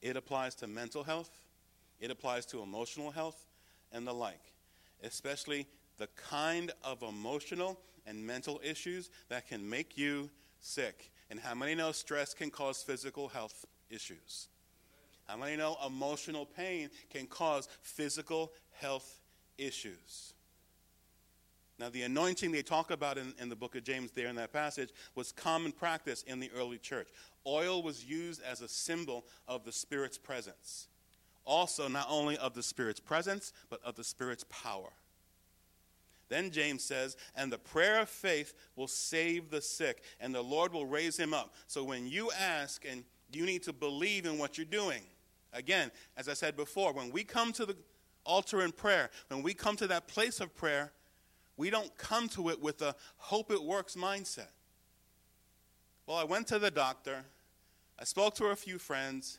it 0.02 0.16
applies 0.16 0.54
to 0.56 0.66
mental 0.66 1.04
health, 1.04 1.30
it 2.00 2.10
applies 2.10 2.46
to 2.46 2.62
emotional 2.62 3.10
health, 3.10 3.46
and 3.92 4.06
the 4.06 4.12
like, 4.12 4.52
especially 5.02 5.66
the 5.98 6.08
kind 6.16 6.72
of 6.82 7.02
emotional 7.02 7.78
and 8.06 8.26
mental 8.26 8.60
issues 8.64 9.10
that 9.28 9.46
can 9.48 9.68
make 9.68 9.98
you 9.98 10.30
sick. 10.60 11.10
And 11.30 11.38
how 11.38 11.54
many 11.54 11.74
know 11.74 11.92
stress 11.92 12.34
can 12.34 12.50
cause 12.50 12.82
physical 12.82 13.28
health 13.28 13.66
issues? 13.90 14.48
How 15.26 15.36
many 15.36 15.56
know 15.56 15.76
emotional 15.86 16.44
pain 16.44 16.90
can 17.10 17.26
cause 17.26 17.68
physical 17.82 18.52
health 18.72 19.20
issues? 19.58 20.32
Now, 21.80 21.88
the 21.88 22.02
anointing 22.02 22.52
they 22.52 22.60
talk 22.60 22.90
about 22.90 23.16
in, 23.16 23.32
in 23.40 23.48
the 23.48 23.56
book 23.56 23.74
of 23.74 23.84
James, 23.84 24.10
there 24.10 24.26
in 24.26 24.36
that 24.36 24.52
passage, 24.52 24.90
was 25.14 25.32
common 25.32 25.72
practice 25.72 26.22
in 26.24 26.38
the 26.38 26.50
early 26.54 26.76
church. 26.76 27.08
Oil 27.46 27.82
was 27.82 28.04
used 28.04 28.42
as 28.42 28.60
a 28.60 28.68
symbol 28.68 29.24
of 29.48 29.64
the 29.64 29.72
Spirit's 29.72 30.18
presence. 30.18 30.88
Also, 31.46 31.88
not 31.88 32.06
only 32.10 32.36
of 32.36 32.52
the 32.52 32.62
Spirit's 32.62 33.00
presence, 33.00 33.54
but 33.70 33.80
of 33.82 33.94
the 33.94 34.04
Spirit's 34.04 34.44
power. 34.50 34.90
Then 36.28 36.50
James 36.50 36.84
says, 36.84 37.16
and 37.34 37.50
the 37.50 37.56
prayer 37.56 38.02
of 38.02 38.10
faith 38.10 38.52
will 38.76 38.86
save 38.86 39.50
the 39.50 39.62
sick, 39.62 40.02
and 40.20 40.34
the 40.34 40.42
Lord 40.42 40.74
will 40.74 40.84
raise 40.84 41.16
him 41.16 41.32
up. 41.32 41.54
So 41.66 41.82
when 41.82 42.06
you 42.06 42.30
ask, 42.38 42.84
and 42.84 43.04
you 43.32 43.46
need 43.46 43.62
to 43.62 43.72
believe 43.72 44.26
in 44.26 44.36
what 44.36 44.58
you're 44.58 44.66
doing. 44.66 45.00
Again, 45.54 45.90
as 46.18 46.28
I 46.28 46.34
said 46.34 46.58
before, 46.58 46.92
when 46.92 47.10
we 47.10 47.24
come 47.24 47.54
to 47.54 47.64
the 47.64 47.76
altar 48.26 48.60
in 48.60 48.70
prayer, 48.70 49.08
when 49.28 49.42
we 49.42 49.54
come 49.54 49.76
to 49.76 49.86
that 49.86 50.08
place 50.08 50.40
of 50.40 50.54
prayer, 50.54 50.92
we 51.60 51.68
don't 51.68 51.94
come 51.98 52.26
to 52.26 52.48
it 52.48 52.62
with 52.62 52.80
a 52.80 52.94
hope 53.18 53.50
it 53.50 53.62
works 53.62 53.94
mindset. 53.94 54.48
Well, 56.06 56.16
I 56.16 56.24
went 56.24 56.46
to 56.46 56.58
the 56.58 56.70
doctor. 56.70 57.22
I 57.98 58.04
spoke 58.04 58.34
to 58.36 58.46
a 58.46 58.56
few 58.56 58.78
friends. 58.78 59.38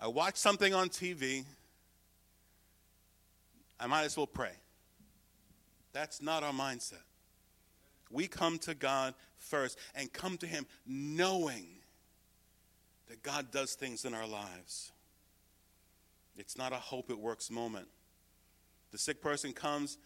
I 0.00 0.08
watched 0.08 0.38
something 0.38 0.74
on 0.74 0.88
TV. 0.88 1.44
I 3.78 3.86
might 3.86 4.02
as 4.02 4.16
well 4.16 4.26
pray. 4.26 4.50
That's 5.92 6.20
not 6.20 6.42
our 6.42 6.52
mindset. 6.52 7.04
We 8.10 8.26
come 8.26 8.58
to 8.58 8.74
God 8.74 9.14
first 9.38 9.78
and 9.94 10.12
come 10.12 10.36
to 10.38 10.48
Him 10.48 10.66
knowing 10.84 11.66
that 13.06 13.22
God 13.22 13.52
does 13.52 13.74
things 13.74 14.04
in 14.04 14.14
our 14.14 14.26
lives. 14.26 14.90
It's 16.36 16.58
not 16.58 16.72
a 16.72 16.76
hope 16.76 17.08
it 17.08 17.18
works 17.20 17.52
moment. 17.52 17.86
The 18.92 18.98
sick 18.98 19.20
person 19.20 19.52
comes, 19.52 19.98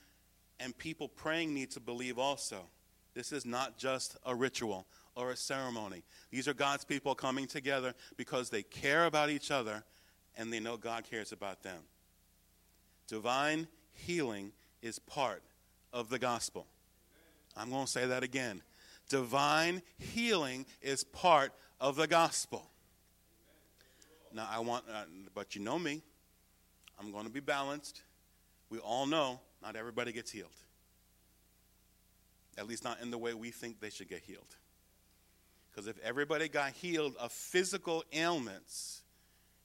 and 0.61 0.77
people 0.77 1.09
praying 1.09 1.53
need 1.53 1.71
to 1.73 1.81
believe 1.81 2.19
also. 2.19 2.69
This 3.15 3.33
is 3.33 3.45
not 3.45 3.77
just 3.77 4.17
a 4.25 4.35
ritual 4.35 4.87
or 5.15 5.31
a 5.31 5.37
ceremony. 5.37 6.05
These 6.31 6.47
are 6.47 6.55
God's 6.55 6.85
people 6.85 7.15
coming 7.15 7.47
together 7.47 7.95
because 8.17 8.51
they 8.51 8.63
care 8.63 9.07
about 9.07 9.31
each 9.31 9.51
other 9.51 9.85
and 10.37 10.53
they 10.53 10.61
know 10.61 10.77
God 10.77 11.05
cares 11.09 11.33
about 11.33 11.63
them. 11.63 11.81
Divine 13.09 13.67
healing 13.93 14.53
is 14.83 14.99
part 14.99 15.43
of 15.93 16.11
the 16.11 16.19
gospel. 16.19 16.67
I'm 17.57 17.71
going 17.71 17.87
to 17.87 17.91
say 17.91 18.07
that 18.07 18.23
again. 18.23 18.63
Divine 19.09 19.81
healing 19.99 20.67
is 20.83 21.05
part 21.05 21.53
of 21.81 21.97
the 21.97 22.07
gospel. 22.07 22.71
Now, 24.33 24.49
I 24.51 24.61
want, 24.61 24.85
uh, 24.93 25.05
but 25.35 25.55
you 25.55 25.63
know 25.63 25.79
me, 25.79 26.03
I'm 27.01 27.13
going 27.13 27.25
to 27.25 27.31
be 27.31 27.41
balanced 27.41 28.03
we 28.71 28.79
all 28.79 29.07
know 29.07 29.41
not 29.63 29.77
everybody 29.77 30.13
gets 30.13 30.31
healed. 30.31 30.51
At 32.59 32.67
least 32.67 32.85
not 32.85 33.01
in 33.01 33.11
the 33.11 33.19
way 33.19 33.35
we 33.35 33.51
think 33.51 33.81
they 33.81 33.91
should 33.91 34.09
get 34.09 34.23
healed. 34.23 34.57
Because 35.71 35.89
if 35.89 35.99
everybody 36.03 36.49
got 36.49 36.73
healed 36.73 37.15
of 37.21 37.31
physical 37.31 38.03
ailments 38.13 39.03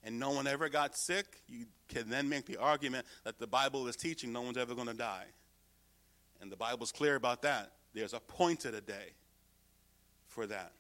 and 0.04 0.20
no 0.20 0.32
one 0.32 0.46
ever 0.46 0.68
got 0.68 0.98
sick, 0.98 1.26
you 1.48 1.66
can 1.88 2.10
then 2.10 2.28
make 2.28 2.46
the 2.46 2.58
argument 2.58 3.06
that 3.24 3.40
the 3.40 3.48
Bible 3.48 3.88
is 3.88 3.96
teaching 3.96 4.34
no 4.34 4.42
one's 4.42 4.58
ever 4.58 4.76
going 4.76 4.88
to 4.88 4.94
die. 4.94 5.26
And 6.42 6.52
the 6.52 6.58
Bible's 6.58 6.92
clear 6.92 7.16
about 7.16 7.44
that. 7.44 7.72
There's 7.94 8.14
appointed 8.14 8.74
a 8.74 8.82
day 8.82 9.14
for 10.28 10.46
that. 10.48 10.74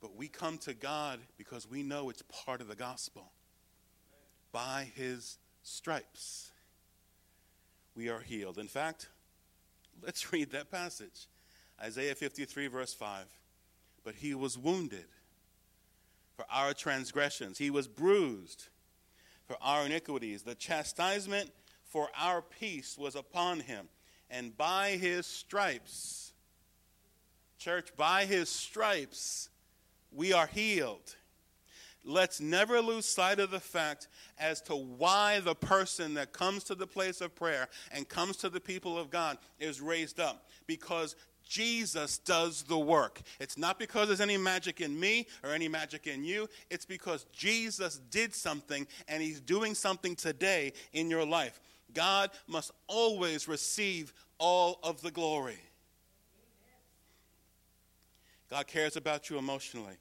But 0.00 0.16
we 0.16 0.28
come 0.28 0.58
to 0.58 0.74
God 0.74 1.20
because 1.36 1.68
we 1.68 1.82
know 1.82 2.10
it's 2.10 2.22
part 2.44 2.60
of 2.60 2.68
the 2.68 2.76
gospel. 2.76 3.32
By 4.52 4.90
his 4.94 5.38
stripes 5.62 6.50
we 7.98 8.08
are 8.08 8.20
healed. 8.20 8.58
In 8.58 8.68
fact, 8.68 9.08
let's 10.00 10.32
read 10.32 10.52
that 10.52 10.70
passage 10.70 11.26
Isaiah 11.82 12.14
53, 12.14 12.68
verse 12.68 12.94
5. 12.94 13.26
But 14.04 14.14
he 14.14 14.34
was 14.34 14.56
wounded 14.56 15.06
for 16.34 16.46
our 16.50 16.72
transgressions, 16.72 17.58
he 17.58 17.68
was 17.68 17.88
bruised 17.88 18.68
for 19.44 19.56
our 19.60 19.84
iniquities. 19.84 20.42
The 20.42 20.54
chastisement 20.54 21.50
for 21.84 22.08
our 22.16 22.40
peace 22.40 22.96
was 22.96 23.16
upon 23.16 23.60
him, 23.60 23.88
and 24.30 24.56
by 24.56 24.90
his 24.90 25.26
stripes, 25.26 26.32
church, 27.58 27.88
by 27.96 28.24
his 28.24 28.48
stripes, 28.48 29.48
we 30.12 30.32
are 30.32 30.46
healed 30.46 31.16
let's 32.04 32.40
never 32.40 32.80
lose 32.80 33.06
sight 33.06 33.38
of 33.38 33.50
the 33.50 33.60
fact 33.60 34.08
as 34.38 34.60
to 34.62 34.74
why 34.74 35.40
the 35.40 35.54
person 35.54 36.14
that 36.14 36.32
comes 36.32 36.64
to 36.64 36.74
the 36.74 36.86
place 36.86 37.20
of 37.20 37.34
prayer 37.34 37.68
and 37.92 38.08
comes 38.08 38.36
to 38.38 38.48
the 38.48 38.60
people 38.60 38.98
of 38.98 39.10
God 39.10 39.38
is 39.58 39.80
raised 39.80 40.20
up. 40.20 40.48
Because 40.66 41.16
Jesus 41.48 42.18
does 42.18 42.62
the 42.62 42.78
work. 42.78 43.22
It's 43.40 43.56
not 43.56 43.78
because 43.78 44.08
there's 44.08 44.20
any 44.20 44.36
magic 44.36 44.80
in 44.80 44.98
me 44.98 45.26
or 45.42 45.50
any 45.50 45.66
magic 45.66 46.06
in 46.06 46.22
you. 46.24 46.48
It's 46.70 46.84
because 46.84 47.24
Jesus 47.32 47.98
did 48.10 48.34
something 48.34 48.86
and 49.08 49.22
he's 49.22 49.40
doing 49.40 49.74
something 49.74 50.14
today 50.14 50.74
in 50.92 51.10
your 51.10 51.24
life. 51.24 51.60
God 51.94 52.30
must 52.46 52.70
always 52.86 53.48
receive 53.48 54.12
all 54.38 54.78
of 54.82 55.00
the 55.00 55.10
glory. 55.10 55.58
God 58.50 58.66
cares 58.66 58.96
about 58.96 59.30
you 59.30 59.38
emotionally. 59.38 59.96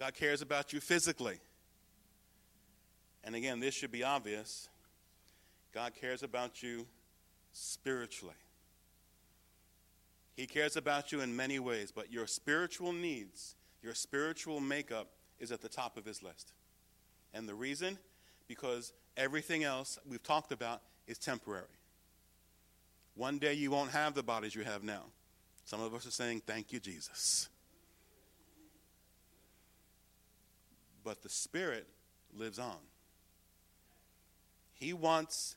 God 0.00 0.14
cares 0.14 0.40
about 0.40 0.72
you 0.72 0.80
physically. 0.80 1.38
And 3.22 3.34
again, 3.34 3.60
this 3.60 3.74
should 3.74 3.92
be 3.92 4.02
obvious. 4.02 4.70
God 5.74 5.92
cares 5.94 6.22
about 6.22 6.62
you 6.62 6.86
spiritually. 7.52 8.34
He 10.34 10.46
cares 10.46 10.78
about 10.78 11.12
you 11.12 11.20
in 11.20 11.36
many 11.36 11.58
ways, 11.58 11.92
but 11.94 12.10
your 12.10 12.26
spiritual 12.26 12.94
needs, 12.94 13.56
your 13.82 13.92
spiritual 13.92 14.58
makeup 14.58 15.08
is 15.38 15.52
at 15.52 15.60
the 15.60 15.68
top 15.68 15.98
of 15.98 16.06
his 16.06 16.22
list. 16.22 16.54
And 17.34 17.46
the 17.46 17.54
reason? 17.54 17.98
Because 18.48 18.94
everything 19.18 19.64
else 19.64 19.98
we've 20.08 20.22
talked 20.22 20.50
about 20.50 20.80
is 21.06 21.18
temporary. 21.18 21.66
One 23.16 23.38
day 23.38 23.52
you 23.52 23.70
won't 23.70 23.90
have 23.90 24.14
the 24.14 24.22
bodies 24.22 24.54
you 24.54 24.64
have 24.64 24.82
now. 24.82 25.04
Some 25.66 25.82
of 25.82 25.92
us 25.92 26.06
are 26.06 26.10
saying, 26.10 26.42
Thank 26.46 26.72
you, 26.72 26.80
Jesus. 26.80 27.50
But 31.04 31.22
the 31.22 31.28
Spirit 31.28 31.86
lives 32.36 32.58
on. 32.58 32.78
He 34.72 34.92
wants, 34.92 35.56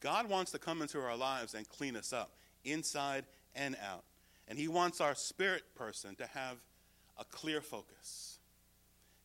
God 0.00 0.28
wants 0.28 0.52
to 0.52 0.58
come 0.58 0.80
into 0.80 0.98
our 1.00 1.16
lives 1.16 1.54
and 1.54 1.68
clean 1.68 1.96
us 1.96 2.12
up, 2.12 2.32
inside 2.64 3.24
and 3.54 3.76
out. 3.76 4.04
And 4.48 4.58
He 4.58 4.68
wants 4.68 5.00
our 5.00 5.14
spirit 5.14 5.62
person 5.74 6.14
to 6.16 6.26
have 6.26 6.56
a 7.18 7.24
clear 7.24 7.60
focus. 7.60 8.38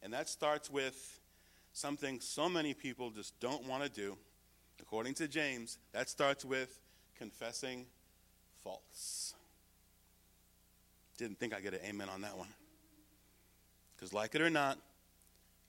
And 0.03 0.13
that 0.13 0.29
starts 0.29 0.69
with 0.69 1.19
something 1.73 2.19
so 2.19 2.49
many 2.49 2.73
people 2.73 3.09
just 3.09 3.39
don't 3.39 3.65
want 3.67 3.83
to 3.83 3.89
do. 3.89 4.17
According 4.81 5.15
to 5.15 5.27
James, 5.27 5.77
that 5.93 6.09
starts 6.09 6.45
with 6.45 6.79
confessing 7.17 7.85
faults. 8.63 9.33
Didn't 11.17 11.39
think 11.39 11.55
I'd 11.55 11.63
get 11.63 11.73
an 11.73 11.79
amen 11.87 12.09
on 12.09 12.21
that 12.21 12.37
one. 12.37 12.53
Because, 13.95 14.13
like 14.13 14.35
it 14.35 14.41
or 14.41 14.49
not, 14.49 14.77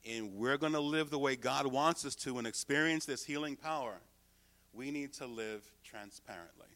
and 0.08 0.34
we're 0.34 0.56
going 0.56 0.72
to 0.72 0.80
live 0.80 1.10
the 1.10 1.18
way 1.18 1.36
God 1.36 1.66
wants 1.66 2.06
us 2.06 2.14
to 2.16 2.38
and 2.38 2.46
experience 2.46 3.04
this 3.04 3.24
healing 3.24 3.56
power, 3.56 4.00
we 4.72 4.90
need 4.90 5.12
to 5.14 5.26
live 5.26 5.62
transparently. 5.84 6.66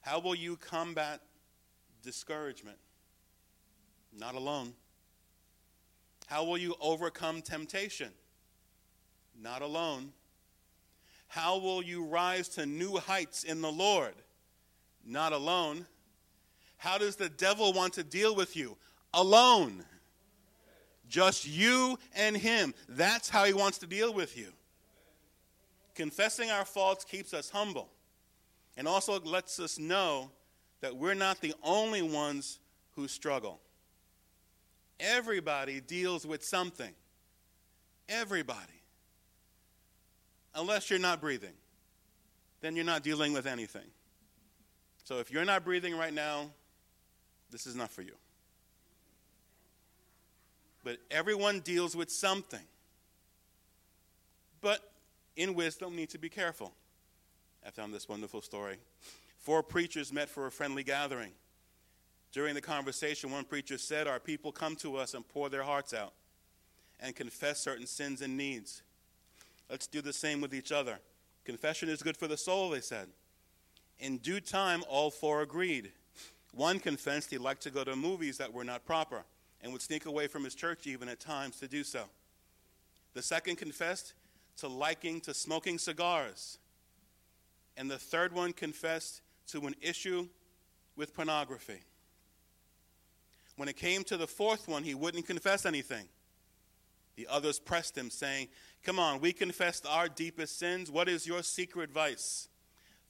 How 0.00 0.20
will 0.20 0.34
you 0.34 0.56
combat 0.56 1.20
discouragement? 2.02 2.78
Not 4.16 4.34
alone. 4.34 4.72
How 6.26 6.44
will 6.44 6.56
you 6.56 6.74
overcome 6.80 7.42
temptation? 7.42 8.10
Not 9.38 9.60
alone. 9.60 10.12
How 11.28 11.58
will 11.58 11.82
you 11.82 12.04
rise 12.06 12.48
to 12.50 12.64
new 12.64 12.96
heights 12.96 13.44
in 13.44 13.60
the 13.60 13.70
Lord? 13.70 14.14
Not 15.04 15.32
alone. 15.32 15.86
How 16.78 16.96
does 16.96 17.16
the 17.16 17.28
devil 17.28 17.74
want 17.74 17.92
to 17.94 18.02
deal 18.02 18.34
with 18.34 18.56
you? 18.56 18.78
Alone. 19.12 19.84
Just 21.10 21.46
you 21.46 21.98
and 22.14 22.36
him. 22.36 22.72
That's 22.88 23.28
how 23.28 23.44
he 23.44 23.52
wants 23.52 23.78
to 23.78 23.86
deal 23.86 24.14
with 24.14 24.38
you. 24.38 24.46
Confessing 25.94 26.50
our 26.50 26.64
faults 26.64 27.04
keeps 27.04 27.34
us 27.34 27.50
humble 27.50 27.90
and 28.76 28.88
also 28.88 29.20
lets 29.20 29.58
us 29.58 29.78
know 29.78 30.30
that 30.80 30.96
we're 30.96 31.14
not 31.14 31.40
the 31.40 31.52
only 31.62 32.00
ones 32.00 32.60
who 32.92 33.08
struggle. 33.08 33.60
Everybody 35.00 35.80
deals 35.80 36.24
with 36.24 36.44
something. 36.44 36.92
Everybody. 38.08 38.60
Unless 40.54 40.90
you're 40.90 40.98
not 40.98 41.20
breathing, 41.20 41.54
then 42.60 42.76
you're 42.76 42.84
not 42.84 43.02
dealing 43.02 43.32
with 43.32 43.46
anything. 43.46 43.86
So 45.04 45.18
if 45.18 45.30
you're 45.30 45.44
not 45.44 45.64
breathing 45.64 45.96
right 45.96 46.12
now, 46.12 46.50
this 47.50 47.66
is 47.66 47.74
not 47.74 47.90
for 47.90 48.02
you. 48.02 48.14
But 50.82 50.98
everyone 51.10 51.60
deals 51.60 51.94
with 51.94 52.10
something. 52.10 52.64
But 54.60 54.80
in 55.36 55.54
wisdom, 55.54 55.90
we 55.90 55.96
need 55.96 56.10
to 56.10 56.18
be 56.18 56.28
careful. 56.28 56.72
I 57.66 57.70
found 57.70 57.92
this 57.92 58.08
wonderful 58.08 58.42
story. 58.42 58.76
Four 59.38 59.62
preachers 59.62 60.12
met 60.12 60.28
for 60.28 60.46
a 60.46 60.50
friendly 60.50 60.82
gathering. 60.82 61.32
During 62.32 62.54
the 62.54 62.60
conversation, 62.60 63.30
one 63.30 63.44
preacher 63.44 63.78
said, 63.78 64.06
Our 64.06 64.20
people 64.20 64.52
come 64.52 64.76
to 64.76 64.96
us 64.96 65.14
and 65.14 65.26
pour 65.26 65.48
their 65.48 65.62
hearts 65.62 65.92
out 65.92 66.12
and 67.00 67.16
confess 67.16 67.58
certain 67.58 67.86
sins 67.86 68.22
and 68.22 68.36
needs. 68.36 68.82
Let's 69.68 69.86
do 69.86 70.00
the 70.00 70.12
same 70.12 70.40
with 70.40 70.54
each 70.54 70.72
other. 70.72 70.98
Confession 71.44 71.88
is 71.88 72.02
good 72.02 72.16
for 72.16 72.28
the 72.28 72.36
soul, 72.36 72.70
they 72.70 72.80
said. 72.80 73.08
In 73.98 74.18
due 74.18 74.40
time, 74.40 74.82
all 74.88 75.10
four 75.10 75.42
agreed. 75.42 75.92
One 76.52 76.78
confessed 76.78 77.30
he 77.30 77.38
liked 77.38 77.62
to 77.62 77.70
go 77.70 77.84
to 77.84 77.96
movies 77.96 78.38
that 78.38 78.52
were 78.52 78.64
not 78.64 78.84
proper 78.84 79.24
and 79.62 79.72
would 79.72 79.82
sneak 79.82 80.06
away 80.06 80.26
from 80.26 80.44
his 80.44 80.54
church 80.54 80.86
even 80.86 81.08
at 81.08 81.20
times 81.20 81.58
to 81.60 81.68
do 81.68 81.84
so. 81.84 82.04
The 83.14 83.22
second 83.22 83.56
confessed 83.56 84.14
to 84.58 84.68
liking 84.68 85.20
to 85.22 85.34
smoking 85.34 85.78
cigars. 85.78 86.58
And 87.76 87.90
the 87.90 87.98
third 87.98 88.32
one 88.32 88.52
confessed 88.52 89.22
to 89.48 89.66
an 89.66 89.74
issue 89.80 90.28
with 90.96 91.14
pornography. 91.14 91.80
When 93.56 93.68
it 93.68 93.76
came 93.76 94.04
to 94.04 94.16
the 94.16 94.26
fourth 94.26 94.68
one, 94.68 94.84
he 94.84 94.94
wouldn't 94.94 95.26
confess 95.26 95.66
anything. 95.66 96.08
The 97.16 97.26
others 97.28 97.58
pressed 97.58 97.96
him, 97.96 98.08
saying, 98.08 98.48
Come 98.82 98.98
on, 98.98 99.20
we 99.20 99.32
confessed 99.32 99.86
our 99.86 100.08
deepest 100.08 100.58
sins. 100.58 100.90
What 100.90 101.08
is 101.08 101.26
your 101.26 101.42
secret 101.42 101.90
vice? 101.90 102.48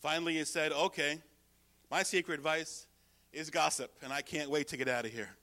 Finally, 0.01 0.39
he 0.39 0.45
said, 0.45 0.73
Okay, 0.73 1.19
my 1.91 2.03
secret 2.03 2.41
vice 2.41 2.87
is 3.33 3.51
gossip, 3.51 3.93
and 4.03 4.13
I 4.13 4.23
can't 4.23 4.51
wait 4.51 4.69
to 4.69 4.77
get 4.77 4.89
out 4.89 5.05
of 5.05 5.13
here. 5.13 5.37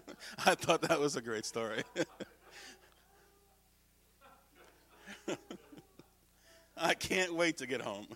I 0.46 0.54
thought 0.54 0.82
that 0.82 1.00
was 1.00 1.16
a 1.16 1.20
great 1.20 1.44
story. 1.44 1.82
I 6.76 6.94
can't 6.94 7.34
wait 7.34 7.58
to 7.58 7.66
get 7.66 7.80
home. 7.80 8.06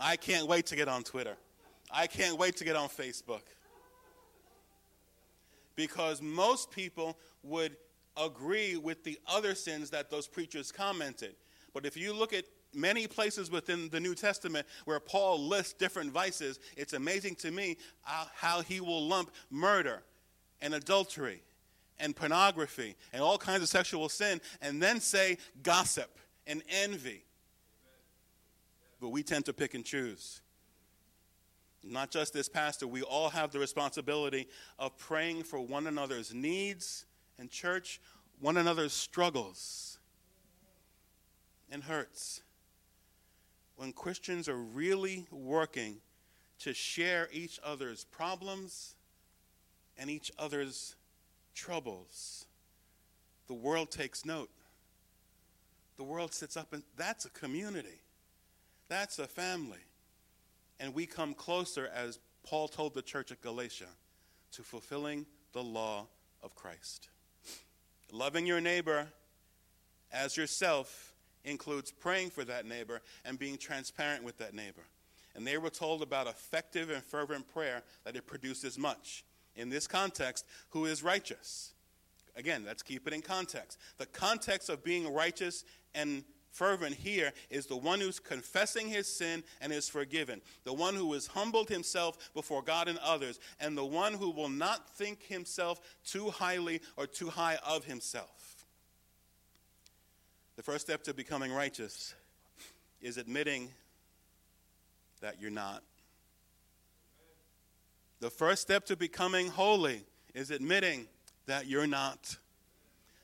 I 0.00 0.16
can't 0.16 0.46
wait 0.48 0.66
to 0.66 0.76
get 0.76 0.88
on 0.88 1.02
Twitter. 1.02 1.36
I 1.90 2.06
can't 2.06 2.38
wait 2.38 2.56
to 2.56 2.64
get 2.64 2.76
on 2.76 2.88
Facebook. 2.88 3.42
Because 5.76 6.22
most 6.22 6.70
people 6.70 7.18
would 7.42 7.76
agree 8.16 8.76
with 8.76 9.02
the 9.04 9.18
other 9.26 9.54
sins 9.54 9.90
that 9.90 10.10
those 10.10 10.26
preachers 10.26 10.72
commented. 10.72 11.34
But 11.72 11.84
if 11.84 11.96
you 11.96 12.12
look 12.12 12.32
at 12.32 12.44
many 12.72 13.06
places 13.06 13.50
within 13.50 13.88
the 13.90 14.00
New 14.00 14.14
Testament 14.14 14.66
where 14.84 15.00
Paul 15.00 15.48
lists 15.48 15.72
different 15.72 16.12
vices, 16.12 16.60
it's 16.76 16.92
amazing 16.92 17.34
to 17.36 17.50
me 17.50 17.76
uh, 18.08 18.26
how 18.34 18.62
he 18.62 18.80
will 18.80 19.06
lump 19.06 19.30
murder 19.50 20.02
and 20.64 20.74
adultery 20.74 21.42
and 22.00 22.16
pornography 22.16 22.96
and 23.12 23.22
all 23.22 23.36
kinds 23.36 23.62
of 23.62 23.68
sexual 23.68 24.08
sin 24.08 24.40
and 24.62 24.82
then 24.82 24.98
say 24.98 25.36
gossip 25.62 26.18
and 26.46 26.62
envy. 26.68 27.22
But 28.98 29.10
we 29.10 29.22
tend 29.22 29.44
to 29.44 29.52
pick 29.52 29.74
and 29.74 29.84
choose. 29.84 30.40
Not 31.84 32.10
just 32.10 32.32
this 32.32 32.48
pastor, 32.48 32.86
we 32.86 33.02
all 33.02 33.28
have 33.28 33.50
the 33.50 33.58
responsibility 33.58 34.48
of 34.78 34.96
praying 34.96 35.42
for 35.42 35.60
one 35.60 35.86
another's 35.86 36.32
needs 36.32 37.04
and 37.38 37.50
church, 37.50 38.00
one 38.40 38.56
another's 38.56 38.94
struggles 38.94 39.98
and 41.70 41.84
hurts. 41.84 42.40
When 43.76 43.92
Christians 43.92 44.48
are 44.48 44.56
really 44.56 45.26
working 45.30 45.96
to 46.60 46.72
share 46.72 47.28
each 47.32 47.60
other's 47.62 48.04
problems 48.04 48.93
and 49.98 50.10
each 50.10 50.30
other's 50.38 50.96
troubles, 51.54 52.46
the 53.46 53.54
world 53.54 53.90
takes 53.90 54.24
note. 54.24 54.50
The 55.96 56.04
world 56.04 56.32
sits 56.32 56.56
up 56.56 56.72
and 56.72 56.82
that's 56.96 57.24
a 57.24 57.30
community. 57.30 58.00
That's 58.88 59.18
a 59.18 59.26
family. 59.26 59.78
And 60.80 60.94
we 60.94 61.06
come 61.06 61.34
closer, 61.34 61.88
as 61.94 62.18
Paul 62.44 62.68
told 62.68 62.94
the 62.94 63.02
church 63.02 63.30
at 63.30 63.40
Galatia, 63.40 63.88
to 64.52 64.62
fulfilling 64.62 65.24
the 65.52 65.62
law 65.62 66.06
of 66.42 66.54
Christ. 66.54 67.08
Loving 68.12 68.46
your 68.46 68.60
neighbor 68.60 69.06
as 70.12 70.36
yourself 70.36 71.14
includes 71.44 71.90
praying 71.90 72.30
for 72.30 72.44
that 72.44 72.66
neighbor 72.66 73.00
and 73.24 73.38
being 73.38 73.56
transparent 73.56 74.24
with 74.24 74.38
that 74.38 74.54
neighbor. 74.54 74.84
And 75.34 75.46
they 75.46 75.58
were 75.58 75.70
told 75.70 76.02
about 76.02 76.26
effective 76.26 76.90
and 76.90 77.02
fervent 77.02 77.52
prayer 77.52 77.82
that 78.04 78.16
it 78.16 78.26
produces 78.26 78.78
much. 78.78 79.24
In 79.56 79.68
this 79.68 79.86
context, 79.86 80.44
who 80.70 80.86
is 80.86 81.02
righteous? 81.02 81.72
Again, 82.36 82.64
let's 82.66 82.82
keep 82.82 83.06
it 83.06 83.12
in 83.12 83.22
context. 83.22 83.78
The 83.98 84.06
context 84.06 84.68
of 84.68 84.82
being 84.82 85.12
righteous 85.12 85.64
and 85.94 86.24
fervent 86.50 86.94
here 86.94 87.32
is 87.50 87.66
the 87.66 87.76
one 87.76 88.00
who's 88.00 88.20
confessing 88.20 88.88
his 88.88 89.06
sin 89.08 89.42
and 89.60 89.72
is 89.72 89.88
forgiven, 89.88 90.40
the 90.64 90.72
one 90.72 90.94
who 90.94 91.12
has 91.12 91.26
humbled 91.26 91.68
himself 91.68 92.32
before 92.32 92.62
God 92.62 92.88
and 92.88 92.98
others, 92.98 93.38
and 93.60 93.76
the 93.76 93.84
one 93.84 94.14
who 94.14 94.30
will 94.30 94.48
not 94.48 94.88
think 94.96 95.22
himself 95.24 95.80
too 96.04 96.30
highly 96.30 96.80
or 96.96 97.06
too 97.06 97.28
high 97.28 97.58
of 97.66 97.84
himself. 97.84 98.66
The 100.56 100.62
first 100.62 100.86
step 100.86 101.02
to 101.04 101.14
becoming 101.14 101.52
righteous 101.52 102.14
is 103.00 103.16
admitting 103.16 103.70
that 105.20 105.40
you're 105.40 105.50
not. 105.50 105.82
The 108.24 108.30
first 108.30 108.62
step 108.62 108.86
to 108.86 108.96
becoming 108.96 109.48
holy 109.48 110.02
is 110.32 110.50
admitting 110.50 111.08
that 111.44 111.66
you're 111.66 111.86
not. 111.86 112.38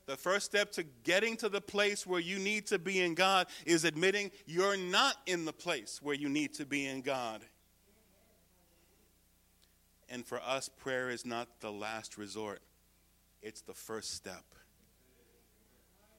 The 0.05 0.15
first 0.15 0.45
step 0.45 0.73
to 0.73 0.83
getting 1.05 1.39
to 1.39 1.49
the 1.49 1.63
place 1.63 2.07
where 2.07 2.21
you 2.21 2.39
need 2.39 2.67
to 2.67 2.79
be 2.79 3.01
in 3.01 3.15
God 3.15 3.47
is 3.65 3.85
admitting 3.85 4.31
you're 4.45 4.77
not 4.77 5.17
in 5.25 5.47
the 5.47 5.55
place 5.55 6.01
where 6.03 6.15
you 6.15 6.29
need 6.29 6.53
to 6.53 6.67
be 6.67 6.85
in 6.87 7.01
God. 7.01 7.41
And 10.11 10.27
for 10.27 10.39
us, 10.43 10.69
prayer 10.69 11.09
is 11.09 11.25
not 11.25 11.49
the 11.61 11.73
last 11.73 12.19
resort, 12.19 12.61
it's 13.41 13.63
the 13.63 13.73
first 13.73 14.11
step. 14.11 14.45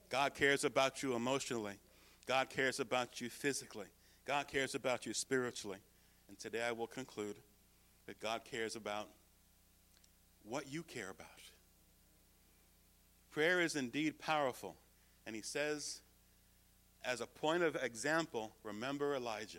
God 0.08 0.34
cares 0.34 0.64
about 0.64 1.04
you 1.04 1.14
emotionally, 1.14 1.74
God 2.26 2.50
cares 2.50 2.80
about 2.80 3.20
you 3.20 3.30
physically, 3.30 3.86
God 4.26 4.48
cares 4.48 4.74
about 4.74 5.06
you 5.06 5.14
spiritually. 5.14 5.78
And 6.28 6.36
today 6.36 6.64
I 6.64 6.72
will 6.72 6.88
conclude 6.88 7.36
that 8.06 8.20
God 8.20 8.42
cares 8.44 8.76
about 8.76 9.08
what 10.44 10.70
you 10.72 10.82
care 10.82 11.10
about. 11.10 11.26
Prayer 13.30 13.60
is 13.60 13.76
indeed 13.76 14.18
powerful. 14.18 14.76
And 15.26 15.36
he 15.36 15.42
says, 15.42 16.00
as 17.04 17.20
a 17.20 17.26
point 17.26 17.62
of 17.62 17.76
example, 17.76 18.54
remember 18.62 19.14
Elijah. 19.14 19.58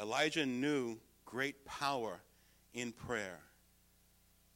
Elijah 0.00 0.46
knew 0.46 0.98
great 1.24 1.64
power 1.64 2.20
in 2.72 2.92
prayer. 2.92 3.40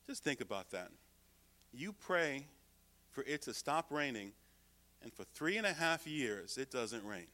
Just 0.07 0.25
think 0.25 0.41
about 0.41 0.71
that. 0.71 0.91
You 1.73 1.93
pray 1.93 2.47
for 3.11 3.25
it 3.25 3.43
to 3.43 3.55
stop 3.55 3.91
raining, 3.91 4.33
and 5.03 5.13
for 5.13 5.25
three 5.25 5.57
and 5.57 5.67
a 5.67 5.73
half 5.73 6.07
years 6.07 6.59
it 6.59 6.71
doesn't 6.71 7.05
rain. 7.05 7.27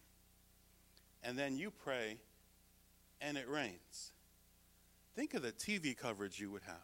And 1.23 1.39
then 1.39 1.57
you 1.57 1.71
pray, 1.71 2.19
and 3.21 3.37
it 3.37 3.49
rains. 3.49 4.13
Think 5.18 5.35
of 5.35 5.42
the 5.42 5.50
TV 5.50 5.96
coverage 5.96 6.38
you 6.38 6.48
would 6.52 6.62
have. 6.62 6.76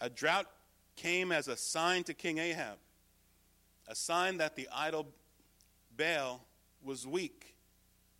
A 0.00 0.08
drought 0.08 0.46
came 0.96 1.30
as 1.30 1.48
a 1.48 1.56
sign 1.56 2.02
to 2.04 2.14
King 2.14 2.38
Ahab, 2.38 2.78
a 3.86 3.94
sign 3.94 4.38
that 4.38 4.56
the 4.56 4.66
idol 4.74 5.08
Baal 5.98 6.40
was 6.82 7.06
weak 7.06 7.54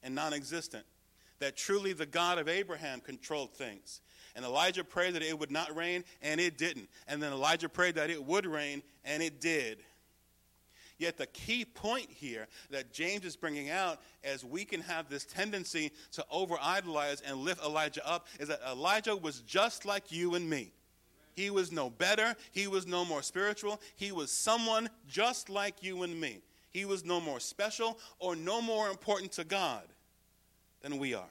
and 0.03 0.15
non 0.15 0.35
existent, 0.35 0.85
that 1.39 1.57
truly 1.57 1.95
the 1.95 2.05
God 2.05 2.37
of 2.37 2.47
Abraham 2.47 3.01
controlled 3.01 3.55
things, 3.55 4.03
And 4.37 4.45
Elijah 4.45 4.85
prayed 4.85 5.15
that 5.15 5.23
it 5.23 5.39
would 5.39 5.51
not 5.51 5.75
rain, 5.75 6.05
and 6.21 6.43
it 6.43 6.59
didn't. 6.59 6.91
And 7.07 7.23
then 7.23 7.33
Elijah 7.33 7.71
prayed 7.71 7.95
that 7.95 8.11
it 8.11 8.23
would 8.23 8.45
rain, 8.45 8.83
and 9.03 9.23
it 9.23 9.41
did. 9.41 9.79
Yet 10.99 11.17
the 11.17 11.27
key 11.27 11.65
point 11.65 12.11
here 12.11 12.49
that 12.71 12.93
James 12.93 13.25
is 13.25 13.37
bringing 13.37 13.71
out 13.71 14.01
as 14.25 14.45
we 14.45 14.65
can 14.65 14.81
have 14.81 15.09
this 15.09 15.25
tendency 15.25 15.93
to 16.13 16.25
over 16.29 16.57
idolize 16.61 17.21
and 17.21 17.39
lift 17.39 17.65
Elijah 17.65 18.07
up 18.07 18.27
is 18.41 18.49
that 18.49 18.61
Elijah 18.69 19.15
was 19.15 19.41
just 19.43 19.87
like 19.87 20.11
you 20.11 20.35
and 20.35 20.51
me. 20.51 20.73
He 21.35 21.51
was 21.51 21.71
no 21.71 21.89
better, 21.89 22.35
he 22.51 22.67
was 22.67 22.85
no 22.85 23.05
more 23.05 23.23
spiritual, 23.23 23.81
he 23.95 24.11
was 24.11 24.33
someone 24.33 24.91
just 25.07 25.49
like 25.49 25.85
you 25.85 26.03
and 26.03 26.21
me. 26.21 26.41
He 26.73 26.85
was 26.85 27.05
no 27.05 27.21
more 27.21 27.39
special 27.39 27.97
or 28.19 28.35
no 28.35 28.61
more 28.61 28.89
important 28.89 29.31
to 29.33 29.45
God 29.45 29.85
than 30.83 30.99
we 30.99 31.15
are. 31.15 31.31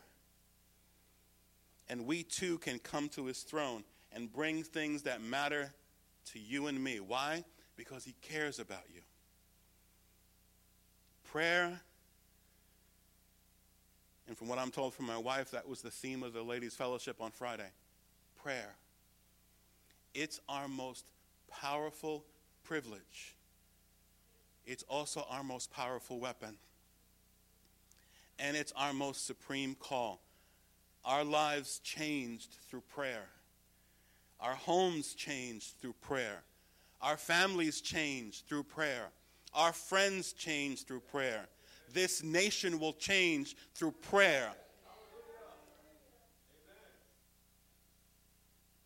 And 1.89 2.05
we 2.05 2.23
too 2.23 2.57
can 2.59 2.79
come 2.79 3.09
to 3.09 3.25
his 3.25 3.39
throne 3.39 3.83
and 4.13 4.31
bring 4.31 4.63
things 4.63 5.03
that 5.03 5.21
matter 5.21 5.73
to 6.31 6.39
you 6.39 6.67
and 6.67 6.81
me. 6.81 7.01
Why? 7.01 7.43
Because 7.75 8.05
he 8.05 8.15
cares 8.21 8.59
about 8.59 8.83
you. 8.93 9.01
Prayer, 11.31 11.79
and 14.27 14.37
from 14.37 14.47
what 14.47 14.59
I'm 14.59 14.71
told 14.71 14.93
from 14.93 15.05
my 15.05 15.17
wife, 15.17 15.51
that 15.51 15.67
was 15.67 15.81
the 15.81 15.89
theme 15.89 16.23
of 16.23 16.33
the 16.33 16.41
ladies' 16.41 16.75
fellowship 16.75 17.21
on 17.21 17.31
Friday 17.31 17.69
prayer. 18.41 18.75
It's 20.13 20.39
our 20.47 20.67
most 20.67 21.05
powerful 21.51 22.23
privilege. 22.63 23.35
It's 24.65 24.83
also 24.83 25.25
our 25.29 25.43
most 25.43 25.71
powerful 25.71 26.19
weapon. 26.19 26.55
And 28.39 28.55
it's 28.55 28.71
our 28.75 28.93
most 28.93 29.25
supreme 29.25 29.75
call. 29.75 30.21
Our 31.03 31.23
lives 31.23 31.79
changed 31.83 32.55
through 32.69 32.83
prayer. 32.93 33.27
Our 34.39 34.55
homes 34.55 35.13
changed 35.13 35.73
through 35.81 35.95
prayer. 36.01 36.43
Our 37.01 37.17
families 37.17 37.81
changed 37.81 38.45
through 38.47 38.63
prayer. 38.63 39.07
Our 39.57 39.73
friends 39.73 40.33
change 40.33 40.85
through 40.85 40.99
prayer. 40.99 41.47
This 41.91 42.23
nation 42.23 42.79
will 42.79 42.93
change 42.93 43.55
through 43.73 43.93
prayer. 43.93 44.51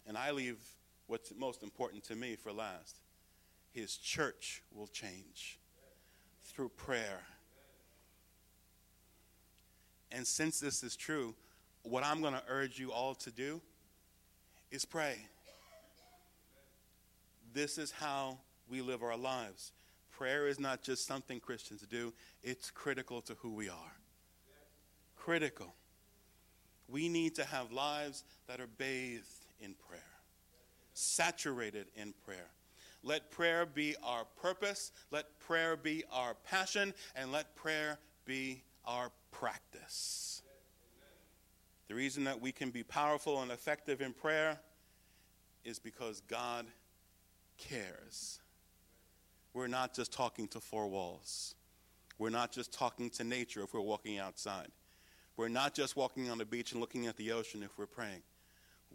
And 0.08 0.18
I 0.18 0.32
leave 0.32 0.60
what's 1.08 1.34
most 1.38 1.62
important 1.62 2.06
to 2.06 2.16
me 2.16 2.38
for 2.38 2.54
last. 2.54 3.02
His 3.74 3.98
church 3.98 4.64
will 4.74 4.88
change 4.88 5.60
through 6.44 6.70
prayer. 6.70 7.20
And 10.10 10.26
since 10.26 10.62
this 10.62 10.84
is 10.84 10.96
true, 10.96 11.36
what 11.84 12.06
I'm 12.06 12.22
going 12.22 12.34
to 12.34 12.44
urge 12.48 12.80
you 12.80 12.94
all 12.94 13.14
to 13.16 13.32
do 13.32 13.62
is 14.72 14.86
pray. 14.86 15.18
This 17.54 17.78
is 17.78 17.92
how 17.92 18.38
we 18.70 18.82
live 18.82 19.04
our 19.04 19.18
lives. 19.18 19.74
Prayer 20.22 20.48
is 20.48 20.60
not 20.60 20.84
just 20.84 21.08
something 21.08 21.40
Christians 21.40 21.84
do, 21.90 22.14
it's 22.44 22.70
critical 22.70 23.22
to 23.22 23.34
who 23.40 23.56
we 23.56 23.70
are. 23.70 23.96
Critical. 25.16 25.74
We 26.88 27.10
need 27.10 27.34
to 27.38 27.44
have 27.44 27.72
lives 27.72 28.24
that 28.46 28.62
are 28.62 28.68
bathed 28.68 29.48
in 29.60 29.74
prayer, 29.74 30.04
saturated 30.94 31.88
in 31.96 32.14
prayer. 32.24 32.52
Let 33.02 33.32
prayer 33.32 33.66
be 33.66 33.96
our 34.04 34.26
purpose, 34.40 34.92
let 35.10 35.40
prayer 35.40 35.76
be 35.76 36.04
our 36.14 36.36
passion, 36.36 36.94
and 37.16 37.32
let 37.32 37.56
prayer 37.56 37.98
be 38.24 38.62
our 38.86 39.10
practice. 39.32 40.44
The 41.88 41.96
reason 41.96 42.26
that 42.26 42.40
we 42.40 42.52
can 42.52 42.70
be 42.70 42.84
powerful 42.84 43.42
and 43.42 43.52
effective 43.52 44.02
in 44.02 44.14
prayer 44.14 44.60
is 45.66 45.80
because 45.80 46.22
God 46.28 46.68
cares. 47.58 48.41
We're 49.54 49.68
not 49.68 49.94
just 49.94 50.14
talking 50.14 50.48
to 50.50 50.60
four 50.60 50.88
walls. 50.88 51.56
We're 52.18 52.30
not 52.30 52.52
just 52.52 52.72
talking 52.72 53.10
to 53.12 53.24
nature 53.24 53.64
if 53.64 53.74
we're 53.74 53.82
walking 53.82 54.20
outside. 54.20 54.68
We're 55.38 55.50
not 55.50 55.74
just 55.74 55.96
walking 55.96 56.30
on 56.30 56.38
the 56.38 56.46
beach 56.46 56.72
and 56.72 56.80
looking 56.80 57.08
at 57.08 57.18
the 57.18 57.32
ocean 57.32 57.64
if 57.64 57.78
we're 57.78 57.88
praying. 57.88 58.22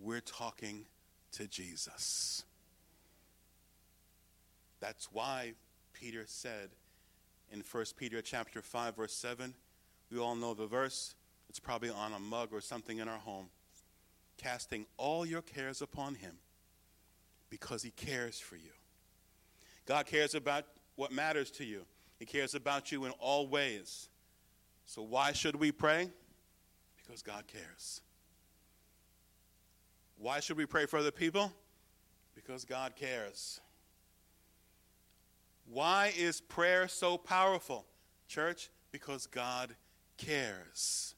We're 0.01 0.21
talking 0.21 0.87
to 1.33 1.47
Jesus. 1.49 2.45
That's 4.81 5.09
why 5.13 5.55
Peter 5.93 6.25
said 6.27 6.71
in 7.53 7.63
1 7.71 7.85
Peter 7.97 8.23
chapter 8.23 8.63
5 8.63 8.97
verse 8.97 9.15
7, 9.15 9.55
we 10.11 10.19
all 10.19 10.37
know 10.37 10.55
the 10.55 10.67
verse. 10.67 11.15
It's 11.49 11.59
probably 11.59 11.91
on 11.91 12.13
a 12.13 12.19
mug 12.19 12.51
or 12.53 12.61
something 12.61 12.99
in 12.99 13.09
our 13.09 13.19
home. 13.19 13.49
Casting 14.37 14.87
all 14.97 15.25
your 15.25 15.43
cares 15.43 15.81
upon 15.81 16.15
him 16.15 16.37
because 17.51 17.83
he 17.83 17.91
cares 17.91 18.39
for 18.39 18.57
you. 18.57 18.71
God 19.87 20.07
cares 20.07 20.35
about 20.35 20.65
what 20.97 21.13
matters 21.13 21.51
to 21.53 21.65
you. 21.65 21.87
He 22.19 22.27
cares 22.27 22.55
about 22.55 22.91
you 22.91 23.05
in 23.05 23.13
all 23.13 23.47
ways. 23.47 24.09
So 24.85 25.03
why 25.03 25.33
should 25.33 25.57
we 25.57 25.73
pray? 25.73 26.11
Because 26.97 27.23
God 27.23 27.47
cares. 27.47 28.01
Why 30.19 30.41
should 30.41 30.57
we 30.57 30.67
pray 30.67 30.87
for 30.87 30.99
other 30.99 31.11
people? 31.11 31.53
Because 32.35 32.65
God 32.65 32.95
cares. 32.97 33.61
Why 35.67 36.13
is 36.17 36.41
prayer 36.41 36.89
so 36.89 37.19
powerful, 37.19 37.87
church? 38.29 38.71
Because 38.93 39.27
God 39.27 39.75
cares 40.17 41.15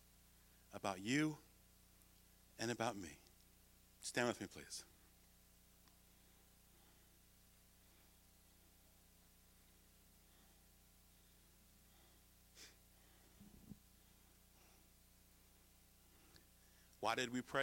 about 0.75 1.01
you 1.01 1.37
and 2.59 2.71
about 2.71 2.97
me. 2.97 3.19
Stand 4.01 4.29
with 4.29 4.41
me, 4.41 4.47
please. 4.53 4.85
Why 17.09 17.15
did 17.15 17.33
we 17.33 17.41
pray? 17.41 17.57